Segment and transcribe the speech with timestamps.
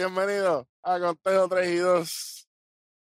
[0.00, 2.48] Bienvenido a Contejo 3 y 2.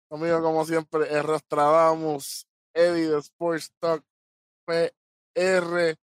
[0.06, 4.04] Conmigo, como siempre, es Rostradamus, Eddie de Sports Talk
[4.66, 5.96] PR.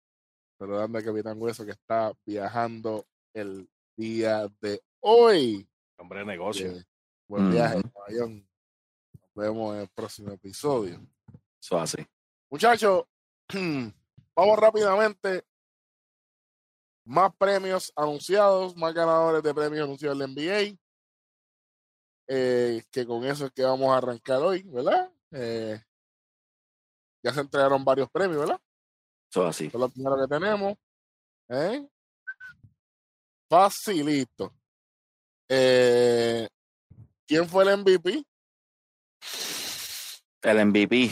[0.57, 5.67] Saludando al Capitán Hueso que está viajando el día de hoy.
[5.97, 6.71] Hombre de negocio.
[6.71, 6.85] Eh,
[7.27, 8.47] buen viaje, caballón.
[9.21, 11.01] Nos vemos en el próximo episodio.
[11.61, 12.07] Eso así.
[12.49, 13.03] Muchachos,
[14.33, 15.43] vamos rápidamente.
[17.09, 20.77] Más premios anunciados, más ganadores de premios anunciados del NBA.
[22.27, 25.11] Eh, que con eso es que vamos a arrancar hoy, ¿verdad?
[25.31, 25.81] Eh,
[27.23, 28.61] ya se entregaron varios premios, ¿verdad?
[29.27, 29.65] Eso así.
[29.65, 30.77] Eso es lo primero que tenemos.
[31.47, 31.89] ¿eh?
[33.49, 34.53] Facilito.
[35.49, 36.47] Eh,
[37.25, 38.23] ¿Quién fue el MVP?
[40.43, 41.09] El MVP.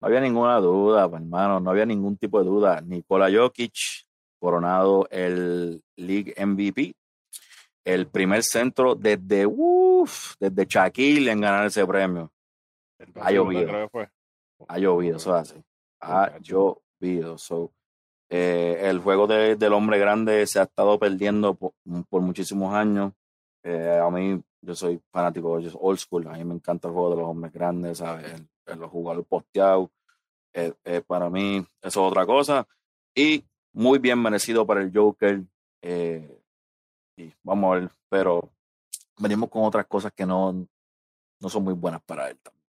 [0.00, 2.80] No había ninguna duda, hermano, no había ningún tipo de duda.
[2.80, 4.06] Nikola Jokic,
[4.44, 6.94] coronado el League MVP.
[7.82, 12.30] El primer centro desde, uff, desde Shaquille en ganar ese premio.
[13.20, 13.90] Ha llovido.
[14.68, 15.64] Ha llovido, eso es así.
[16.00, 17.38] Ha llovido.
[17.38, 17.72] So,
[18.28, 21.72] eh, el juego de, del hombre grande se ha estado perdiendo por,
[22.10, 23.12] por muchísimos años.
[23.62, 26.26] Eh, a mí, yo soy fanático de old school.
[26.28, 28.30] A mí me encanta el juego de los hombres grandes, ¿sabes?
[28.30, 29.88] El, el los jugadores posteados.
[30.52, 32.66] Eh, eh, para mí, eso es otra cosa.
[33.14, 33.44] Y
[33.74, 35.42] muy bien merecido para el Joker.
[35.82, 36.40] Eh,
[37.16, 38.50] y vamos a ver, pero
[39.18, 40.66] venimos con otras cosas que no,
[41.40, 42.64] no son muy buenas para él también.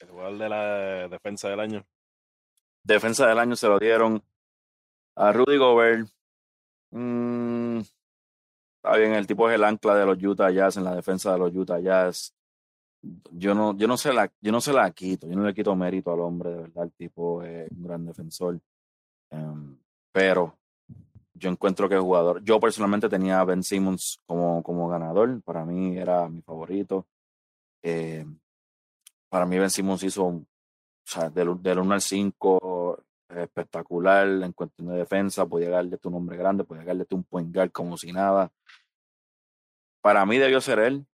[0.00, 1.86] El jugador de la defensa del año.
[2.82, 4.22] Defensa del año se lo dieron
[5.14, 6.08] a Rudy Gobert.
[6.90, 7.80] Mm,
[8.76, 11.38] está bien, el tipo es el ancla de los Utah Jazz en la defensa de
[11.38, 12.34] los Utah Jazz.
[13.02, 15.74] Yo no, yo no se la, yo no se la quito, yo no le quito
[15.74, 18.60] mérito al hombre, de verdad, el tipo es un gran defensor.
[19.30, 19.78] Um,
[20.12, 20.58] pero
[21.34, 25.64] yo encuentro que el jugador, yo personalmente tenía a Ben Simmons como, como ganador, para
[25.64, 27.06] mí era mi favorito.
[27.82, 28.26] Eh,
[29.30, 30.46] para mí Ben Simmons hizo, o
[31.04, 33.02] sea, del, del 1 al 5,
[33.36, 37.70] espectacular en cuestión de defensa, podía darle tu nombre grande, podía darle un point guard
[37.70, 38.52] como si nada.
[40.02, 41.06] Para mí debió ser él,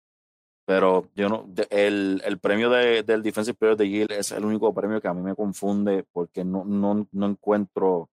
[0.66, 4.74] pero yo no, el, el premio de, del Defensive Player de Yale es el único
[4.74, 8.10] premio que a mí me confunde porque no, no, no encuentro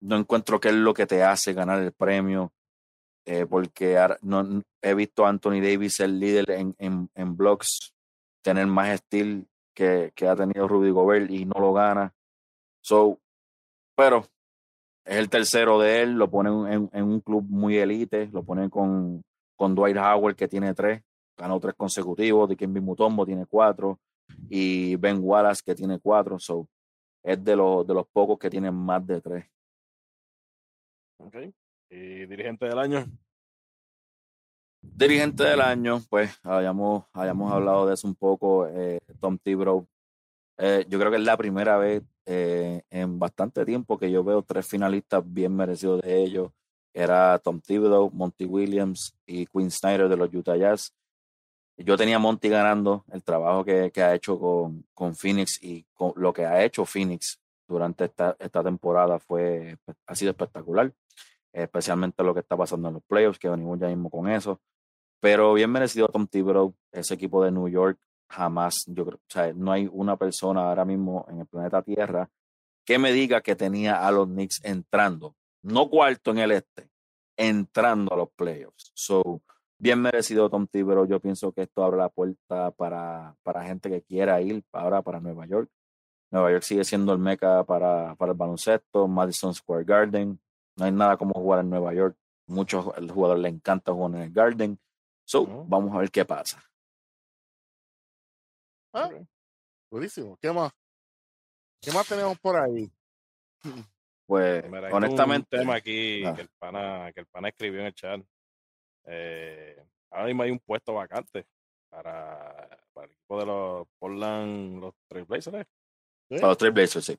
[0.00, 2.52] no encuentro qué es lo que te hace ganar el premio,
[3.24, 7.92] eh, porque no, he visto a Anthony Davis, el líder en, en, en blocks,
[8.42, 9.44] tener más estilo
[9.74, 12.14] que, que, ha tenido Rudy Gobert y no lo gana.
[12.82, 13.18] So,
[13.96, 14.26] pero
[15.04, 18.70] es el tercero de él, lo ponen en, en un club muy elite, lo ponen
[18.70, 19.22] con,
[19.56, 21.02] con Dwight Howard que tiene tres,
[21.36, 23.98] ganó tres consecutivos, Dikembe Mutombo tiene cuatro
[24.48, 26.68] y Ben Wallace que tiene cuatro, so
[27.22, 29.44] es de los, de los pocos que tienen más de tres.
[31.18, 31.36] Ok.
[31.90, 33.04] ¿Y dirigente del año?
[34.80, 39.86] Dirigente del año, pues hayamos, hayamos hablado de eso un poco, eh, Tom Thibodeau.
[40.58, 44.42] Eh, yo creo que es la primera vez eh, en bastante tiempo que yo veo
[44.42, 46.52] tres finalistas bien merecidos de ellos.
[46.94, 50.94] Era Tom Thibodeau, Monty Williams y Quinn Snyder de los Utah Jazz.
[51.78, 56.12] Yo tenía Monty ganando el trabajo que, que ha hecho con, con Phoenix y con
[56.16, 59.76] lo que ha hecho Phoenix durante esta, esta temporada fue,
[60.06, 60.92] ha sido espectacular
[61.62, 64.60] especialmente lo que está pasando en los playoffs, que venimos ya mismo con eso.
[65.20, 67.98] Pero bien merecido Tom Thibodeau, ese equipo de New York,
[68.28, 72.28] jamás, yo creo, o sea, no hay una persona ahora mismo en el planeta Tierra
[72.84, 76.90] que me diga que tenía a los Knicks entrando, no cuarto en el este,
[77.36, 78.92] entrando a los playoffs.
[78.94, 79.40] So,
[79.78, 84.02] bien merecido Tom Thibodeau, yo pienso que esto abre la puerta para, para gente que
[84.02, 85.70] quiera ir ahora para Nueva York.
[86.30, 90.40] Nueva York sigue siendo el meca para, para el baloncesto, Madison Square Garden,
[90.76, 92.16] no hay nada como jugar en Nueva York.
[92.48, 94.78] Muchos el jugador le encanta jugar en el Garden.
[95.24, 95.64] So, uh -huh.
[95.68, 96.62] vamos a ver qué pasa.
[98.92, 99.10] Ah,
[99.90, 100.36] buenísimo.
[100.40, 100.72] ¿Qué más?
[101.80, 102.90] ¿Qué más tenemos por ahí?
[104.26, 105.56] Pues, Mira, hay honestamente.
[105.56, 106.34] Un tema aquí Ah.
[106.34, 108.20] que, el pana, que el pana escribió en el chat.
[109.06, 111.46] Eh, ahora mismo hay un puesto vacante
[111.88, 115.66] para, para el equipo de los Portland, los Trailblazers.
[116.28, 116.34] ¿Sí?
[116.36, 117.18] Para los Trailblazers, sí.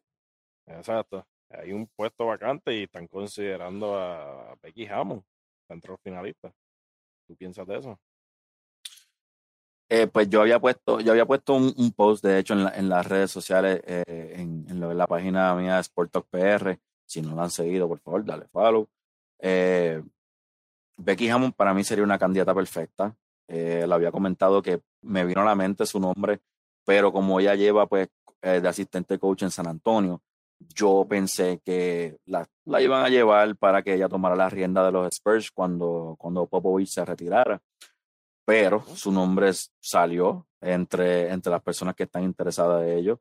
[0.67, 1.25] Exacto.
[1.49, 5.23] Hay un puesto vacante y están considerando a Becky Hammond
[5.69, 6.53] entre los finalistas.
[7.25, 7.99] ¿Tú piensas de eso?
[9.89, 12.77] Eh, pues yo había puesto, yo había puesto un, un post, de hecho, en, la,
[12.77, 16.27] en, las redes sociales, eh, en, en, lo, en, la página mía de Sport Talk
[16.29, 16.77] PR.
[17.05, 18.89] Si no lo han seguido, por favor, dale follow.
[19.39, 20.03] Eh,
[20.97, 23.15] Becky Hammond para mí sería una candidata perfecta.
[23.47, 26.41] Eh, le había comentado que me vino a la mente su nombre,
[26.85, 28.09] pero como ella lleva pues
[28.41, 30.21] eh, de asistente coach en San Antonio,
[30.59, 34.91] yo pensé que la, la, iban a llevar para que ella tomara la rienda de
[34.91, 37.61] los Spurs cuando, cuando Popovich se retirara.
[38.45, 43.19] Pero su nombre salió entre, entre las personas que están interesadas de ello.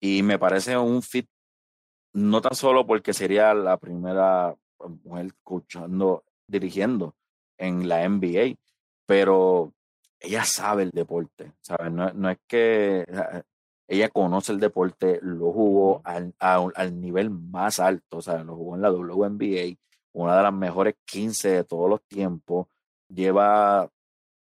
[0.00, 1.28] Y me parece un fit,
[2.12, 4.54] no tan solo porque sería la primera
[5.04, 7.14] mujer escuchando, dirigiendo
[7.58, 8.56] en la NBA,
[9.06, 9.72] pero
[10.20, 11.92] ella sabe el deporte, ¿sabes?
[11.92, 13.42] No, no es que eh,
[13.88, 18.74] ella conoce el deporte, lo jugó al, al, nivel más alto, o sea, lo jugó
[18.74, 19.76] en la WNBA,
[20.12, 22.66] una de las mejores 15 de todos los tiempos,
[23.08, 23.88] lleva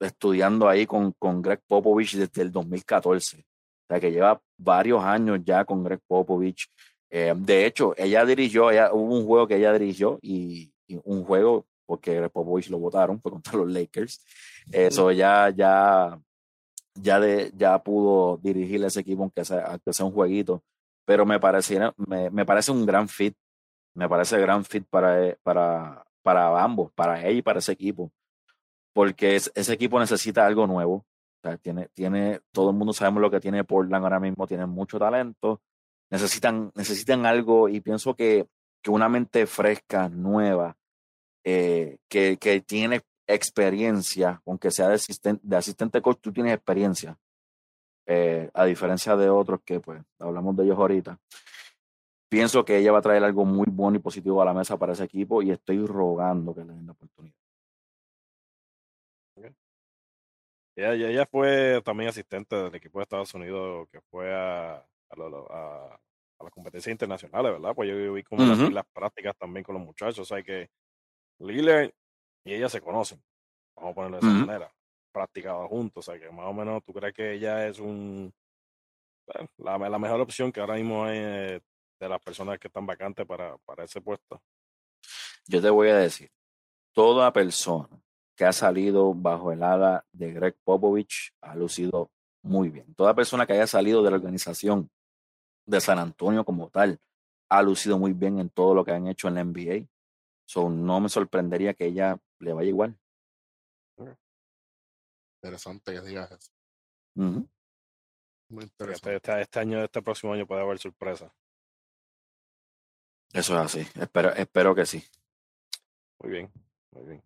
[0.00, 3.42] estudiando ahí con, con Greg Popovich desde el 2014, o
[3.88, 6.68] sea, que lleva varios años ya con Greg Popovich.
[7.10, 11.24] Eh, de hecho, ella dirigió, ella, hubo un juego que ella dirigió y, y un
[11.24, 14.20] juego porque Popovich lo votaron, fue contra los Lakers.
[14.70, 16.18] Eso ya, ya
[16.94, 20.62] ya, de, ya pudo dirigir ese equipo, aunque sea, aunque sea un jueguito.
[21.04, 23.34] Pero me, pareciera, me, me parece un gran fit.
[23.94, 28.10] Me parece gran fit para, eh, para, para ambos, para él y para ese equipo.
[28.92, 30.94] Porque ese equipo necesita algo nuevo.
[30.94, 31.04] O
[31.48, 34.98] sea, tiene, tiene, todo el mundo sabemos lo que tiene Portland ahora mismo, tiene mucho
[34.98, 35.60] talento.
[36.10, 38.46] Necesitan, necesitan algo y pienso que,
[38.82, 40.76] que una mente fresca, nueva,
[41.44, 47.18] eh, que, que tiene experiencia, aunque sea de asistente, de asistente coach, tú tienes experiencia.
[48.06, 51.18] Eh, a diferencia de otros que pues hablamos de ellos ahorita.
[52.28, 54.92] Pienso que ella va a traer algo muy bueno y positivo a la mesa para
[54.92, 57.34] ese equipo y estoy rogando que le den la oportunidad.
[60.76, 66.00] Ella, ella, fue también asistente del equipo de Estados Unidos que fue a, a, a,
[66.38, 67.74] a las competencias internacionales, ¿verdad?
[67.76, 70.18] Pues yo vi como las prácticas también con los muchachos.
[70.18, 70.68] O sea que
[71.38, 71.90] Lillard
[72.44, 73.22] y ella se conocen,
[73.76, 74.74] vamos a ponerlo de esa manera,
[75.12, 78.32] practicado juntos, o sea que más o menos tú crees que ella es un
[79.58, 81.60] la, la, mejor opción que ahora mismo hay eh,
[81.98, 84.42] de las personas que están vacantes para, para ese puesto.
[85.46, 86.30] Yo te voy a decir,
[86.92, 87.88] toda persona
[88.36, 92.10] que ha salido bajo el ala de Greg Popovich ha lucido
[92.42, 92.94] muy bien.
[92.94, 94.90] Toda persona que haya salido de la organización
[95.66, 96.98] de San Antonio como tal
[97.48, 99.86] ha lucido muy bien en todo lo que han hecho en la NBA.
[100.46, 102.98] So, no me sorprendería que ella le vaya igual.
[105.42, 106.52] Interesante que digas eso.
[107.14, 109.16] Muy interesante.
[109.16, 111.34] Este, este, año, este próximo año puede haber sorpresa.
[113.32, 113.80] Eso es así.
[114.00, 115.04] Espero, espero que sí.
[116.20, 116.52] Muy bien,
[116.92, 117.22] muy bien.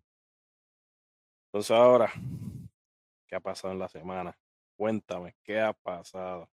[1.47, 2.11] Entonces ahora,
[3.27, 4.37] ¿qué ha pasado en la semana?
[4.77, 6.49] Cuéntame, ¿qué ha pasado?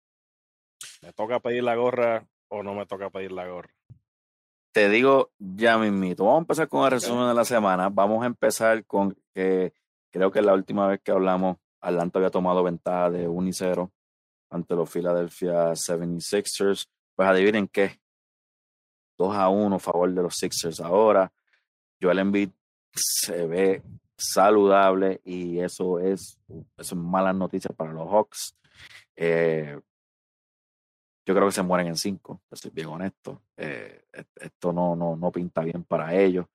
[1.01, 3.75] ¿Me toca pedir la gorra o no me toca pedir la gorra?
[4.75, 6.25] Te digo ya mismito.
[6.25, 7.88] Vamos a empezar con el resumen de la semana.
[7.88, 9.74] Vamos a empezar con que
[10.12, 13.89] creo que la última vez que hablamos, Atlanta había tomado ventaja de 1 y 0
[14.50, 16.89] ante los Philadelphia 76ers.
[17.16, 18.01] Pues adivinen qué.
[19.18, 21.31] 2 a 1 a favor de los Sixers ahora.
[22.01, 22.50] Joel Embiid
[22.94, 23.81] se ve
[24.18, 28.57] saludable y eso es, eso es malas noticias para los Hawks.
[29.16, 29.80] Eh,
[31.25, 33.42] yo creo que se mueren en cinco, estoy bien honesto.
[33.57, 34.06] Eh,
[34.36, 36.45] esto no, no, no pinta bien para ellos.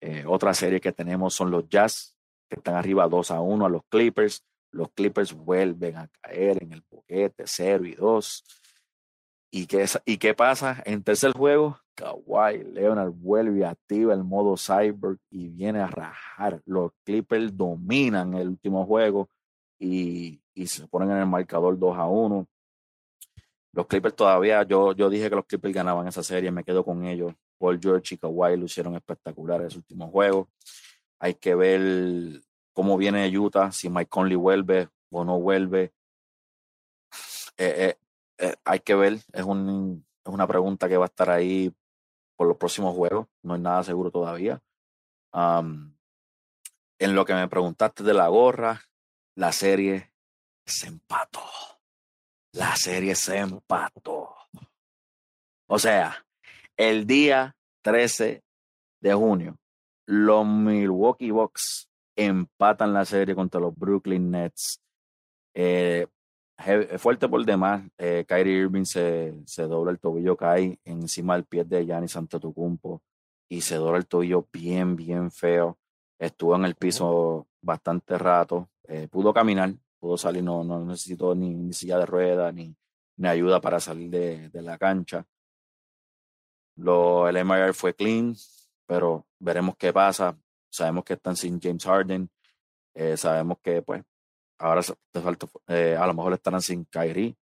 [0.00, 2.16] Eh, otra serie que tenemos son los Jazz,
[2.48, 4.44] que están arriba 2 a 1 a los Clippers.
[4.72, 8.44] Los Clippers vuelven a caer en el boquete 0 y 2.
[9.50, 10.82] ¿Y qué, ¿Y qué pasa?
[10.84, 16.60] En tercer juego, Kawhi Leonard vuelve activa el modo Cyber y viene a rajar.
[16.66, 19.28] Los Clippers dominan el último juego
[19.78, 22.46] y, y se ponen en el marcador 2 a 1.
[23.72, 27.04] Los Clippers todavía, yo, yo dije que los Clippers ganaban esa serie, me quedo con
[27.04, 27.34] ellos.
[27.58, 30.48] Paul George y Kawhi lo hicieron espectacular en su último juego.
[31.18, 32.40] Hay que ver
[32.72, 35.92] cómo viene Utah, si Mike Conley vuelve o no vuelve.
[37.56, 37.98] Eh, eh,
[38.38, 41.74] eh, hay que ver, es, un, es una pregunta que va a estar ahí
[42.36, 44.62] por los próximos juegos, no es nada seguro todavía.
[45.34, 48.80] en lo que me preguntaste de la gorra,
[49.34, 50.12] la serie
[50.64, 51.40] se empató
[52.52, 54.34] la serie se empató.
[55.66, 56.24] O sea,
[56.76, 58.42] el día 13
[59.00, 59.56] de junio,
[60.06, 64.80] los Milwaukee Bucks empatan la serie contra los Brooklyn Nets.
[65.54, 66.06] Eh,
[66.98, 71.64] fuerte por demás, eh, Kyrie Irving se, se, dobla el tobillo, cae encima del pie
[71.64, 73.02] de Giannis Antetokounmpo
[73.48, 75.78] y se dobla el tobillo bien, bien feo.
[76.18, 81.54] Estuvo en el piso bastante rato, eh, pudo caminar, puedo salir, no, no necesito ni,
[81.54, 82.74] ni silla de ruedas, ni,
[83.16, 85.26] ni, ayuda para salir de, de la cancha.
[86.76, 88.34] Lo, el MIR fue clean,
[88.86, 90.38] pero veremos qué pasa.
[90.70, 92.30] Sabemos que están sin James Harden.
[92.94, 94.02] Eh, sabemos que, pues,
[94.58, 97.36] ahora te falta, eh, a lo mejor estarán sin Kyrie.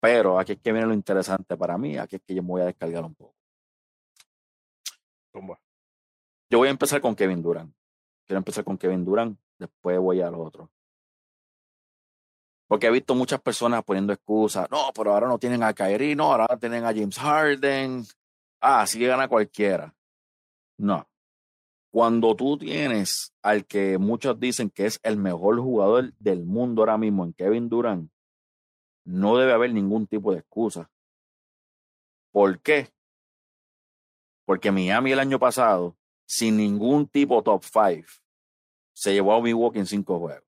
[0.00, 2.62] Pero aquí es que viene lo interesante para mí, aquí es que yo me voy
[2.62, 3.34] a descargar un poco.
[5.32, 5.58] ¿Cómo?
[6.50, 7.74] Yo voy a empezar con Kevin Durant.
[8.26, 10.70] Quiero empezar con Kevin Durant, después voy al otro.
[12.66, 14.70] Porque he visto muchas personas poniendo excusas.
[14.70, 18.04] No, pero ahora no tienen a Kyrie, no, ahora tienen a James Harden.
[18.60, 19.94] Ah, así que gana cualquiera.
[20.78, 21.06] No.
[21.90, 26.98] Cuando tú tienes al que muchos dicen que es el mejor jugador del mundo ahora
[26.98, 28.10] mismo en Kevin Durant,
[29.04, 30.90] no debe haber ningún tipo de excusa.
[32.32, 32.92] ¿Por qué?
[34.44, 38.06] Porque Miami el año pasado, sin ningún tipo top five,
[38.92, 40.43] se llevó a Milwaukee en cinco juegos.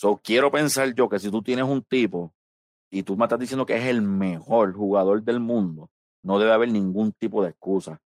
[0.00, 2.32] So, quiero pensar yo que si tú tienes un tipo
[2.90, 5.90] y tú me estás diciendo que es el mejor jugador del mundo,
[6.22, 8.00] no debe haber ningún tipo de excusa.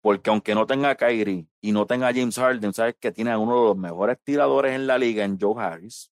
[0.00, 3.32] Porque aunque no tenga a Kyrie y no tenga a James Harden, sabes que tiene
[3.32, 6.12] a uno de los mejores tiradores en la liga, en Joe Harris.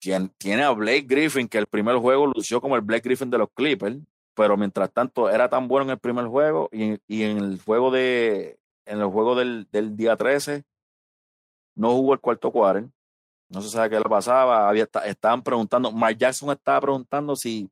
[0.00, 3.50] Tiene a Blake Griffin, que el primer juego lució como el Blake Griffin de los
[3.54, 3.98] Clippers,
[4.34, 7.60] pero mientras tanto era tan bueno en el primer juego y en, y en el
[7.60, 10.64] juego de en el juego del, del, día 13
[11.76, 12.90] no jugó el cuarto cuarto
[13.50, 14.68] no se sabe qué le pasaba.
[14.68, 17.68] Había, estaban preguntando, Mike Jackson estaba preguntando si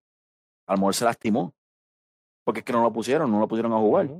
[0.66, 1.54] a lo mejor se lastimó.
[2.44, 4.10] Porque es que no lo pusieron, no lo pusieron a jugar.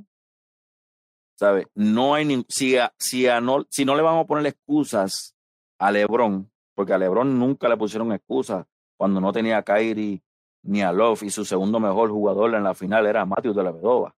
[1.37, 1.67] ¿Sabe?
[1.75, 5.35] No hay ni, si, si, no, si no le vamos a poner excusas
[5.79, 10.23] a LeBron, porque a LeBron nunca le pusieron excusas cuando no tenía a Kyrie
[10.63, 13.73] ni a Love y su segundo mejor jugador en la final era Matthew de la
[13.73, 14.15] Vedova.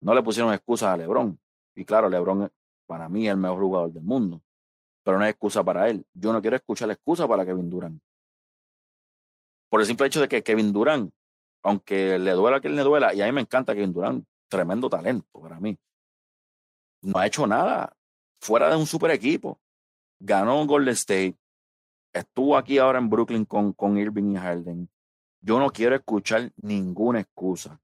[0.00, 1.38] No le pusieron excusas a LeBron.
[1.74, 2.50] Y claro, LeBron
[2.86, 4.42] para mí es el mejor jugador del mundo
[5.10, 6.06] pero no hay excusa para él.
[6.14, 8.00] Yo no quiero escuchar excusa para Kevin Durant.
[9.68, 11.12] Por el simple hecho de que Kevin Durant,
[11.64, 14.88] aunque le duela a quien le duela, y a mí me encanta Kevin Durant, tremendo
[14.88, 15.76] talento para mí,
[17.02, 17.92] no ha hecho nada
[18.40, 19.60] fuera de un super equipo.
[20.20, 21.36] Ganó Golden State,
[22.12, 24.88] estuvo aquí ahora en Brooklyn con, con Irving y Harden.
[25.40, 27.80] Yo no quiero escuchar ninguna excusa.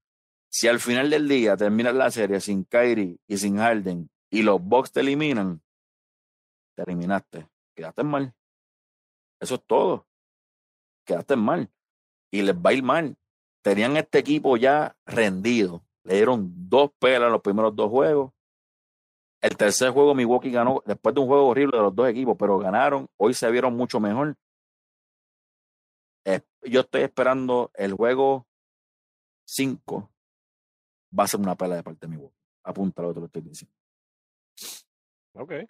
[0.49, 4.62] Si al final del día terminas la serie sin Kyrie y sin Harden y los
[4.62, 5.61] Bucks te eliminan,
[6.76, 8.35] te eliminaste, quedaste mal.
[9.40, 10.06] Eso es todo.
[11.04, 11.71] Quedaste mal.
[12.30, 13.16] Y les va a ir mal.
[13.62, 15.85] Tenían este equipo ya rendido.
[16.04, 18.33] Le dieron dos pelas en los primeros dos juegos.
[19.40, 22.59] El tercer juego Milwaukee ganó después de un juego horrible de los dos equipos, pero
[22.59, 23.09] ganaron.
[23.16, 24.37] Hoy se vieron mucho mejor.
[26.62, 28.47] yo estoy esperando el juego
[29.47, 30.11] 5.
[31.18, 32.37] Va a ser una pela de parte de Milwaukee.
[32.64, 33.73] Apúntalo, te lo estoy diciendo.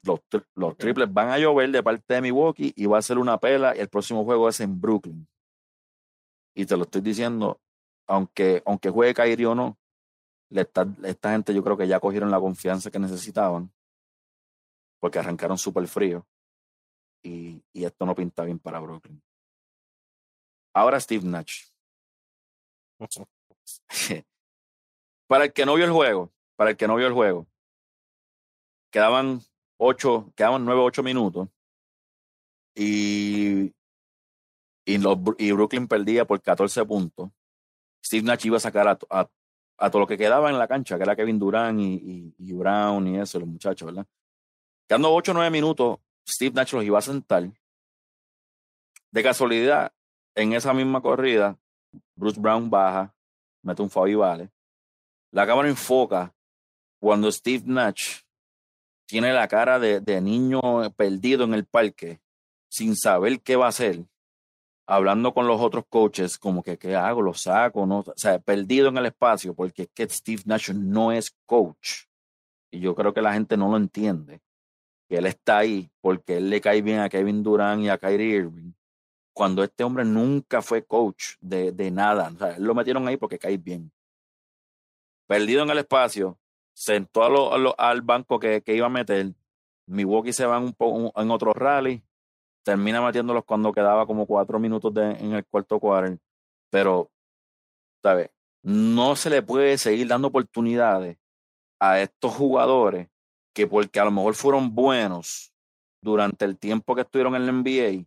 [0.03, 0.21] Los,
[0.55, 3.77] los triples van a llover de parte de Milwaukee y va a ser una pela.
[3.77, 5.27] Y el próximo juego es en Brooklyn.
[6.55, 7.61] Y te lo estoy diciendo,
[8.07, 9.77] aunque, aunque juegue Kyrie o no,
[10.51, 13.73] esta, esta gente yo creo que ya cogieron la confianza que necesitaban.
[15.01, 16.27] Porque arrancaron súper frío.
[17.23, 19.21] Y, y esto no pinta bien para Brooklyn.
[20.73, 21.65] Ahora Steve Nash.
[25.27, 27.47] para el que no vio el juego, para el que no vio el juego,
[28.91, 29.41] quedaban
[29.78, 31.49] ocho, quedaban nueve, ocho minutos.
[32.75, 33.73] Y,
[34.85, 37.30] y, los, y Brooklyn perdía por 14 puntos.
[38.04, 38.99] Steve Nash iba a sacar a,
[39.78, 42.52] a, todo lo que quedaba en la cancha, que era Kevin Durant y, y, y
[42.52, 44.06] Brown y eso, los muchachos, ¿verdad?
[44.88, 47.50] Quedando ocho o nueve minutos, Steve Nash los iba a sentar.
[49.11, 49.92] De casualidad,
[50.35, 51.59] en esa misma corrida,
[52.14, 53.14] Bruce Brown baja,
[53.62, 54.50] mete un y vale.
[55.33, 56.35] La cámara enfoca
[57.00, 58.21] cuando Steve Nash
[59.07, 60.61] tiene la cara de, de, niño
[60.97, 62.21] perdido en el parque,
[62.69, 64.05] sin saber qué va a hacer,
[64.87, 68.89] hablando con los otros coaches, como que qué hago, lo saco, no, o sea, perdido
[68.89, 72.05] en el espacio, porque que Steve Nash no es coach.
[72.71, 74.41] Y yo creo que la gente no lo entiende.
[75.09, 78.37] Que él está ahí porque él le cae bien a Kevin Durant y a Kyrie
[78.37, 78.73] Irving.
[79.33, 82.33] Cuando este hombre nunca fue coach de, de nada.
[82.35, 83.93] O sea, él lo metieron ahí porque cae bien.
[85.29, 86.39] Perdido en el espacio,
[86.76, 89.33] sentó a lo, a lo, al banco que, que, iba a meter.
[89.87, 92.02] Milwaukee se va en, un, en otro rally,
[92.62, 96.18] termina metiéndolos cuando quedaba como cuatro minutos de, en el cuarto cuarto.
[96.71, 97.11] Pero,
[98.02, 98.30] ¿sabes?
[98.62, 101.16] No se le puede seguir dando oportunidades
[101.80, 103.09] a estos jugadores
[103.54, 105.54] que porque a lo mejor fueron buenos
[106.02, 108.04] durante el tiempo que estuvieron en la NBA,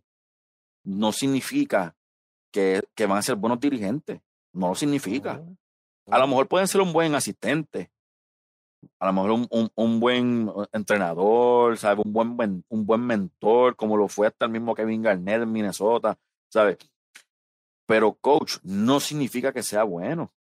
[0.84, 1.96] no significa
[2.52, 4.20] que, que van a ser buenos dirigentes.
[4.52, 5.42] No lo significa.
[6.06, 7.90] A lo mejor pueden ser un buen asistente,
[8.98, 12.04] a lo mejor un, un, un, buen entrenador, ¿sabes?
[12.04, 16.18] Un buen, un buen mentor, como lo fue hasta el mismo Kevin Garnett en Minnesota,
[16.48, 16.78] ¿sabes?
[17.86, 20.32] Pero coach no significa que sea bueno.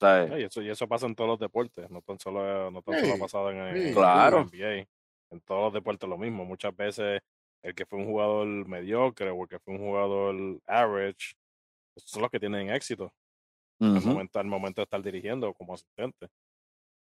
[0.00, 0.40] ¿sabes?
[0.40, 3.14] Y, eso, y eso pasa en todos los deportes, no tan solo, no tan solo
[3.14, 4.40] ha pasado en, en, claro.
[4.40, 4.86] en, NBA.
[5.30, 6.44] En todos los deportes lo mismo.
[6.44, 7.20] Muchas veces
[7.62, 11.34] el que fue un jugador mediocre o el que fue un jugador average,
[11.96, 13.12] son los que tienen éxito
[13.80, 16.28] al, momento, al momento de estar dirigiendo como asistente.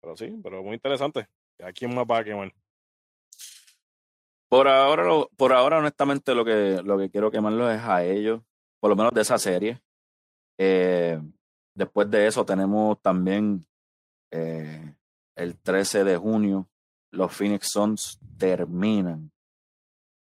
[0.03, 1.27] Pero sí, pero muy interesante.
[1.63, 2.53] ¿A quién más va a quemar?
[4.49, 5.03] Por ahora,
[5.37, 8.41] por ahora honestamente, lo que, lo que quiero quemarlo es a ellos,
[8.81, 9.81] por lo menos de esa serie.
[10.57, 11.19] Eh,
[11.73, 13.65] después de eso tenemos también
[14.29, 14.93] eh,
[15.35, 16.67] el 13 de junio,
[17.11, 19.31] los Phoenix Suns terminan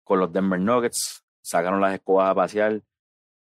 [0.04, 2.82] con los Denver Nuggets, sacaron las escobas a pasear,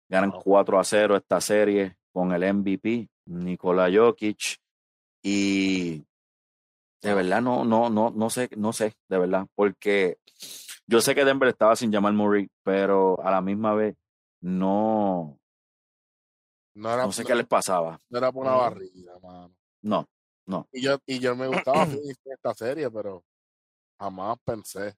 [0.07, 4.59] ganan 4 a 0 esta serie con el MVP, Nikola Jokic,
[5.23, 6.05] y
[7.01, 10.17] de verdad no, no, no, no sé, no sé, de verdad, porque
[10.87, 13.95] yo sé que Denver estaba sin llamar Murray, pero a la misma vez
[14.41, 15.39] no,
[16.73, 17.99] no, era, no sé qué les pasaba.
[18.09, 19.55] No era por una barriga, mano.
[19.81, 20.07] No,
[20.45, 20.67] no.
[20.71, 21.83] Y yo, y yo me gustaba
[22.25, 23.23] esta serie, pero
[23.99, 24.95] jamás pensé.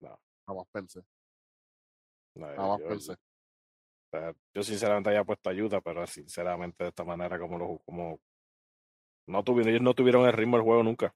[0.00, 1.02] No, jamás pensé.
[2.34, 3.16] jamás pensé.
[4.54, 8.20] Yo, sinceramente había puesto ayuda, pero sinceramente de esta manera como lo como
[9.26, 11.14] no tuvieron, ellos no tuvieron el ritmo del juego nunca.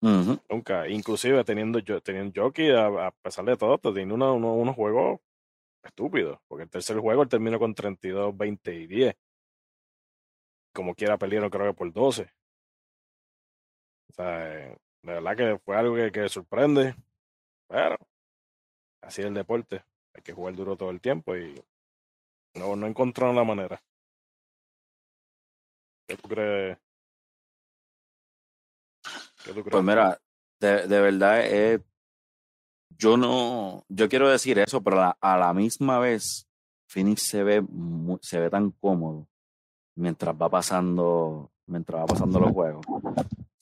[0.00, 0.88] Nunca.
[0.88, 5.20] Inclusive teniendo, teniendo Jockey, a, pesar de todo, teniendo uno, uno, unos juegos
[5.82, 6.38] estúpidos.
[6.48, 9.16] Porque el tercer juego él terminó con 32, 20 y 10.
[10.72, 12.30] Como quiera perdieron creo que por 12.
[14.10, 16.94] O sea, eh, de verdad que fue algo que, que sorprende.
[17.68, 17.96] Pero
[19.02, 19.84] así es el deporte.
[20.14, 21.54] Hay que jugar duro todo el tiempo y
[22.54, 23.82] no, no encontraron la manera.
[26.06, 26.78] ¿Qué tú crees?
[29.70, 30.18] Pues mira,
[30.60, 31.80] de, de verdad, eh,
[32.98, 36.46] yo no, yo quiero decir eso, pero a la, misma vez,
[36.88, 37.64] Phoenix se ve,
[38.22, 39.28] se ve tan cómodo
[39.94, 42.86] mientras va pasando, mientras va pasando los juegos.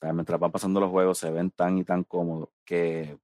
[0.00, 3.19] mientras van pasando los juegos, se ven tan y tan cómodos que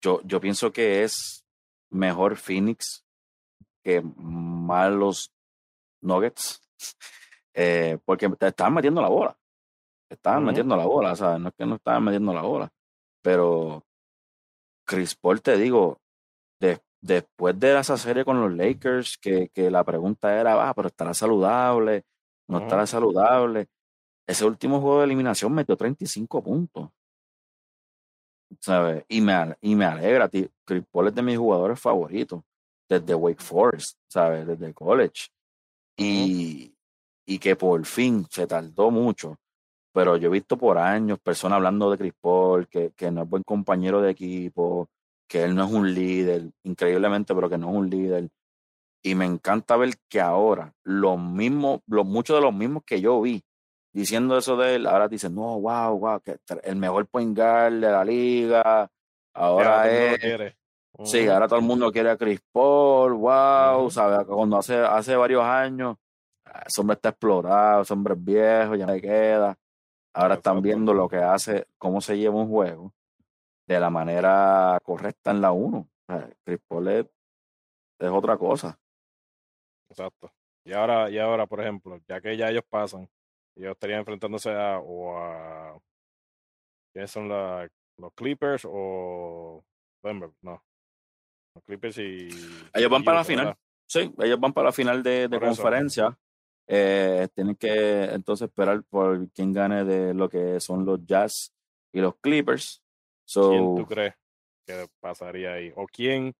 [0.00, 1.44] yo, yo pienso que es
[1.90, 3.04] mejor Phoenix
[3.82, 5.32] que malos
[6.00, 6.60] Nuggets,
[7.54, 9.36] eh, porque te están metiendo la bola.
[10.08, 11.40] Estaban metiendo la bola, ¿sabes?
[11.40, 12.68] No es que no estaban metiendo la bola,
[13.22, 13.84] pero
[14.84, 16.00] Chris Paul, te digo,
[17.06, 21.14] después de esa serie con los Lakers, que, que la pregunta era, ah, pero estará
[21.14, 22.04] saludable,
[22.48, 23.68] no estará saludable.
[24.26, 26.90] Ese último juego de eliminación metió 35 puntos.
[28.60, 29.04] ¿Sabes?
[29.08, 30.48] Y me, y me alegra, tío.
[30.64, 32.42] Chris Paul es de mis jugadores favoritos,
[32.88, 34.46] desde Wake Forest, ¿sabes?
[34.46, 35.28] Desde college.
[35.96, 36.74] Y,
[37.26, 39.38] y que por fin se tardó mucho
[39.96, 43.28] pero yo he visto por años personas hablando de Chris Paul, que, que no es
[43.30, 44.90] buen compañero de equipo,
[45.26, 48.28] que él no es un líder, increíblemente, pero que no es un líder.
[49.02, 53.22] Y me encanta ver que ahora los mismos, los, muchos de los mismos que yo
[53.22, 53.42] vi
[53.90, 57.90] diciendo eso de él, ahora dicen, no, wow, wow, que el mejor point guard de
[57.90, 58.90] la liga,
[59.32, 60.54] ahora es...
[61.04, 64.26] Sí, ahora todo el mundo quiere a Chris Paul, wow, ¿sabes?
[64.26, 65.96] Cuando hace, hace varios años,
[66.44, 69.56] ah, ese hombre está explorado, ese hombre es viejo, ya no le queda.
[70.16, 72.94] Ahora están viendo lo que hace, cómo se lleva un juego
[73.68, 75.76] de la manera correcta en la 1.
[76.08, 77.06] O Chris Paul es,
[78.00, 78.78] otra cosa.
[79.90, 80.32] Exacto.
[80.64, 83.10] Y ahora, y ahora, por ejemplo, ya que ya ellos pasan,
[83.56, 85.78] ellos estarían enfrentándose a, o a
[86.94, 89.62] ¿quiénes son los Clippers o
[90.02, 90.30] Denver?
[90.40, 90.64] No.
[91.54, 92.28] Los Clippers y.
[92.72, 93.54] Ellos van para la final.
[93.86, 96.18] Sí, ellos van para la final de, de conferencia.
[96.68, 101.54] Eh, tienen que entonces esperar por quién gane de lo que son los Jazz
[101.92, 102.82] y los Clippers.
[103.32, 104.14] ¿Quién tú crees
[104.66, 105.72] que pasaría ahí?
[105.76, 106.34] ¿O quién?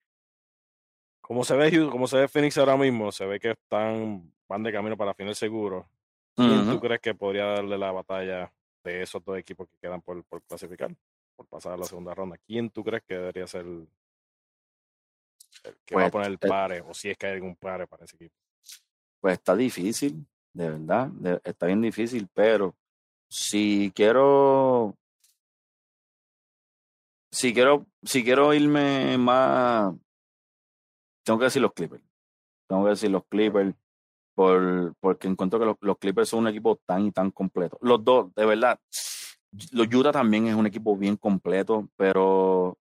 [1.20, 4.72] Como se ve, como se ve Phoenix ahora mismo, se ve que están van de
[4.72, 5.88] camino para final seguro.
[6.34, 8.52] ¿Quién tú crees que podría darle la batalla
[8.84, 10.94] de esos dos equipos que quedan por, por clasificar,
[11.34, 12.36] por pasar a la segunda ronda?
[12.46, 13.88] ¿Quién tú crees que debería ser el,
[15.84, 17.86] que va a pues, poner el eh pare, o si es que hay algún pare
[17.86, 18.36] para ese equipo?
[19.26, 21.10] Pues está difícil, de verdad,
[21.42, 22.76] está bien difícil, pero
[23.28, 24.96] si quiero,
[27.32, 29.92] si quiero, si quiero irme más,
[31.24, 32.04] tengo que decir los Clippers,
[32.68, 33.74] tengo que decir los Clippers,
[34.36, 37.78] por, porque encuentro que los, Clippers son un equipo tan y tan completo.
[37.80, 38.78] Los dos, de verdad,
[39.72, 42.78] los Utah también es un equipo bien completo, pero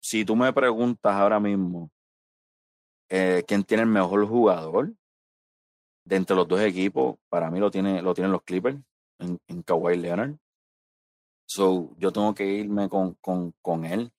[0.00, 1.92] si tú me preguntas ahora mismo
[3.08, 4.92] eh, quién tiene el mejor jugador,
[6.04, 8.78] de entre los dos equipos, para mí lo, tiene, lo tienen los Clippers
[9.18, 10.36] en, en Kawhi Leonard.
[11.46, 14.12] So, yo tengo que irme con, con, con él.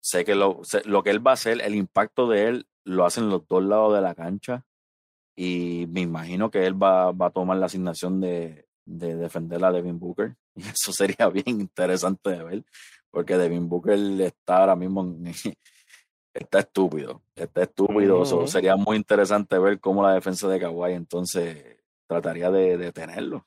[0.00, 3.28] Sé que lo, lo que él va a hacer, el impacto de él, lo hacen
[3.28, 4.64] los dos lados de la cancha.
[5.36, 9.72] Y me imagino que él va, va a tomar la asignación de, de defender a
[9.72, 10.36] Devin Booker.
[10.54, 12.64] Y eso sería bien interesante de ver.
[13.10, 15.02] porque Devin Booker está ahora mismo
[16.34, 18.46] está estúpido, está estúpido.
[18.46, 23.46] sería muy interesante ver cómo la defensa de Kawhi entonces trataría de detenerlo.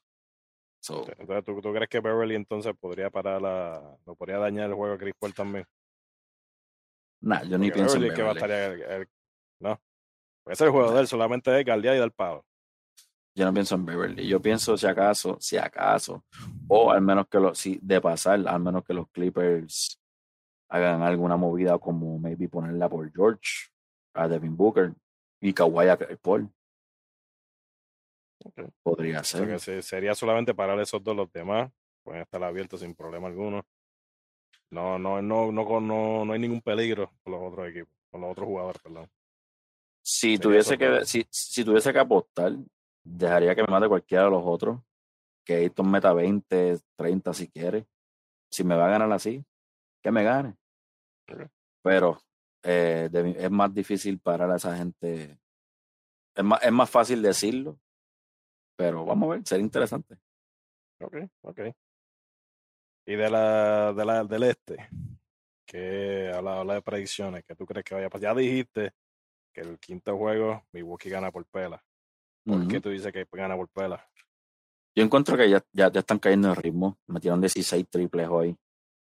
[0.88, 4.96] entonces, ¿tú, ¿tú, crees que Beverly entonces podría parar la, lo podría dañar el juego
[4.96, 5.66] a Chris Paul también?
[7.22, 8.16] Nah, yo ni pienso en Beverly.
[8.16, 9.08] Que va a estar el,
[9.60, 9.82] no,
[10.46, 12.46] ese es el juego de él, solamente es galdear y dar pavo.
[13.38, 14.28] Yo no pienso en Beverly.
[14.28, 16.24] Yo pienso, si acaso, si acaso,
[16.68, 20.00] o al menos que los, si de pasar, al menos que los Clippers
[20.76, 23.70] hagan alguna movida como maybe ponerla por George,
[24.14, 24.94] a Devin Booker
[25.42, 26.50] y Kawhi a Paul.
[28.84, 29.60] Podría ser.
[29.82, 31.72] sería solamente parar esos dos, los demás
[32.04, 33.66] pueden estar abiertos sin problema alguno.
[34.70, 38.32] No, no, no, no, no, no hay ningún peligro con los otros equipos, con los
[38.32, 39.10] otros jugadores, perdón.
[40.04, 42.54] Si tuviese que, si, si tuviese que apostar,
[43.04, 44.80] dejaría que me mate cualquiera de los otros.
[45.44, 47.88] Que Ayton meta 20, 30 si quiere.
[48.52, 49.44] Si me va a ganar así,
[50.02, 50.56] que me gane.
[51.82, 52.18] Pero
[52.64, 55.40] eh, es más difícil parar a esa gente.
[56.36, 57.80] Es más, es más fácil decirlo,
[58.76, 60.18] pero vamos a ver, sería interesante.
[61.00, 61.60] Ok, ok.
[63.08, 64.90] Y de la, de la del este,
[65.66, 68.36] que habla, habla de predicciones, que tú crees que vaya a pasar.
[68.36, 68.92] Ya dijiste
[69.54, 71.84] que el quinto juego Milwaukee gana por pela.
[72.46, 74.08] ¿Por qué tú dices que gana por pela?
[74.96, 76.98] Yo encuentro que ya, ya, están cayendo en ritmo.
[77.08, 78.56] Metieron 16 triples hoy.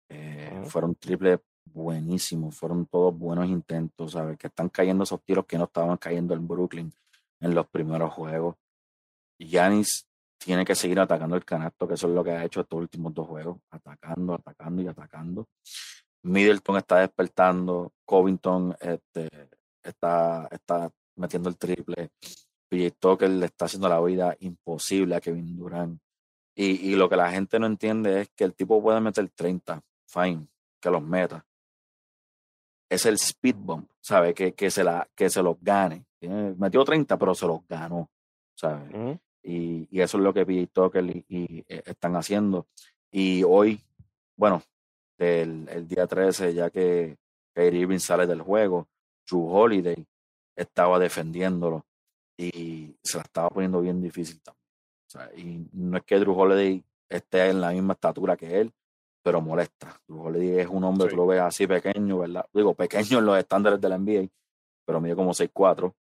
[0.08, 1.40] Eh, fueron triples
[1.72, 2.56] buenísimos.
[2.56, 4.38] Fueron todos buenos intentos, ¿sabes?
[4.38, 6.92] Que están cayendo esos tiros que no estaban cayendo en Brooklyn
[7.40, 8.56] en los primeros juegos.
[9.38, 10.06] Yanis
[10.38, 13.14] tiene que seguir atacando el canasto, que eso es lo que ha hecho estos últimos
[13.14, 13.58] dos juegos.
[13.70, 15.48] Atacando, atacando y atacando.
[16.22, 17.92] Middleton está despertando.
[18.04, 19.28] Covington este,
[19.82, 22.10] está, está metiendo el triple.
[22.68, 26.00] PJ Tucker le está haciendo la vida imposible a Kevin Durant.
[26.54, 29.80] Y, y, lo que la gente no entiende es que el tipo puede meter 30,
[30.06, 30.46] fine,
[30.80, 31.44] que los meta.
[32.90, 34.34] Es el speed bump, ¿sabes?
[34.34, 36.04] Que, que, se, la, que se los gane.
[36.20, 38.10] Metió 30, pero se los ganó,
[38.54, 39.18] ¿sabes?
[39.42, 42.66] y, y, eso es lo que PJ Tucker y, y, eh, están haciendo.
[43.10, 43.80] Y hoy,
[44.36, 44.62] bueno,
[45.16, 47.16] el, el día 13, ya que
[47.54, 48.88] Kyrie Irving sale del juego,
[49.26, 50.06] Drew Holiday
[50.54, 51.86] estaba defendiéndolo
[52.36, 54.60] y se la estaba poniendo bien difícil también.
[55.06, 58.72] O sea, y no es que Drew Holiday esté en la misma estatura que él,
[59.22, 60.00] pero molesta.
[60.06, 62.46] Drew Holiday es un hombre, tú lo ves así pequeño, ¿verdad?
[62.52, 64.28] Digo, pequeño en los estándares de la NBA,
[64.84, 65.94] pero mide como 6'4",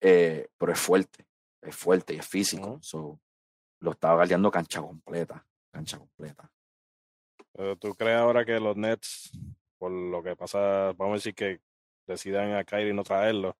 [0.00, 1.26] eh, pero es fuerte,
[1.62, 2.80] es fuerte y es físico.
[3.80, 6.50] lo estaba galeando cancha completa, cancha completa.
[7.78, 9.32] ¿Tú crees ahora que los Nets,
[9.78, 11.60] por lo que pasa, vamos a decir que
[12.06, 13.56] decidan a Kyrie no traerlo,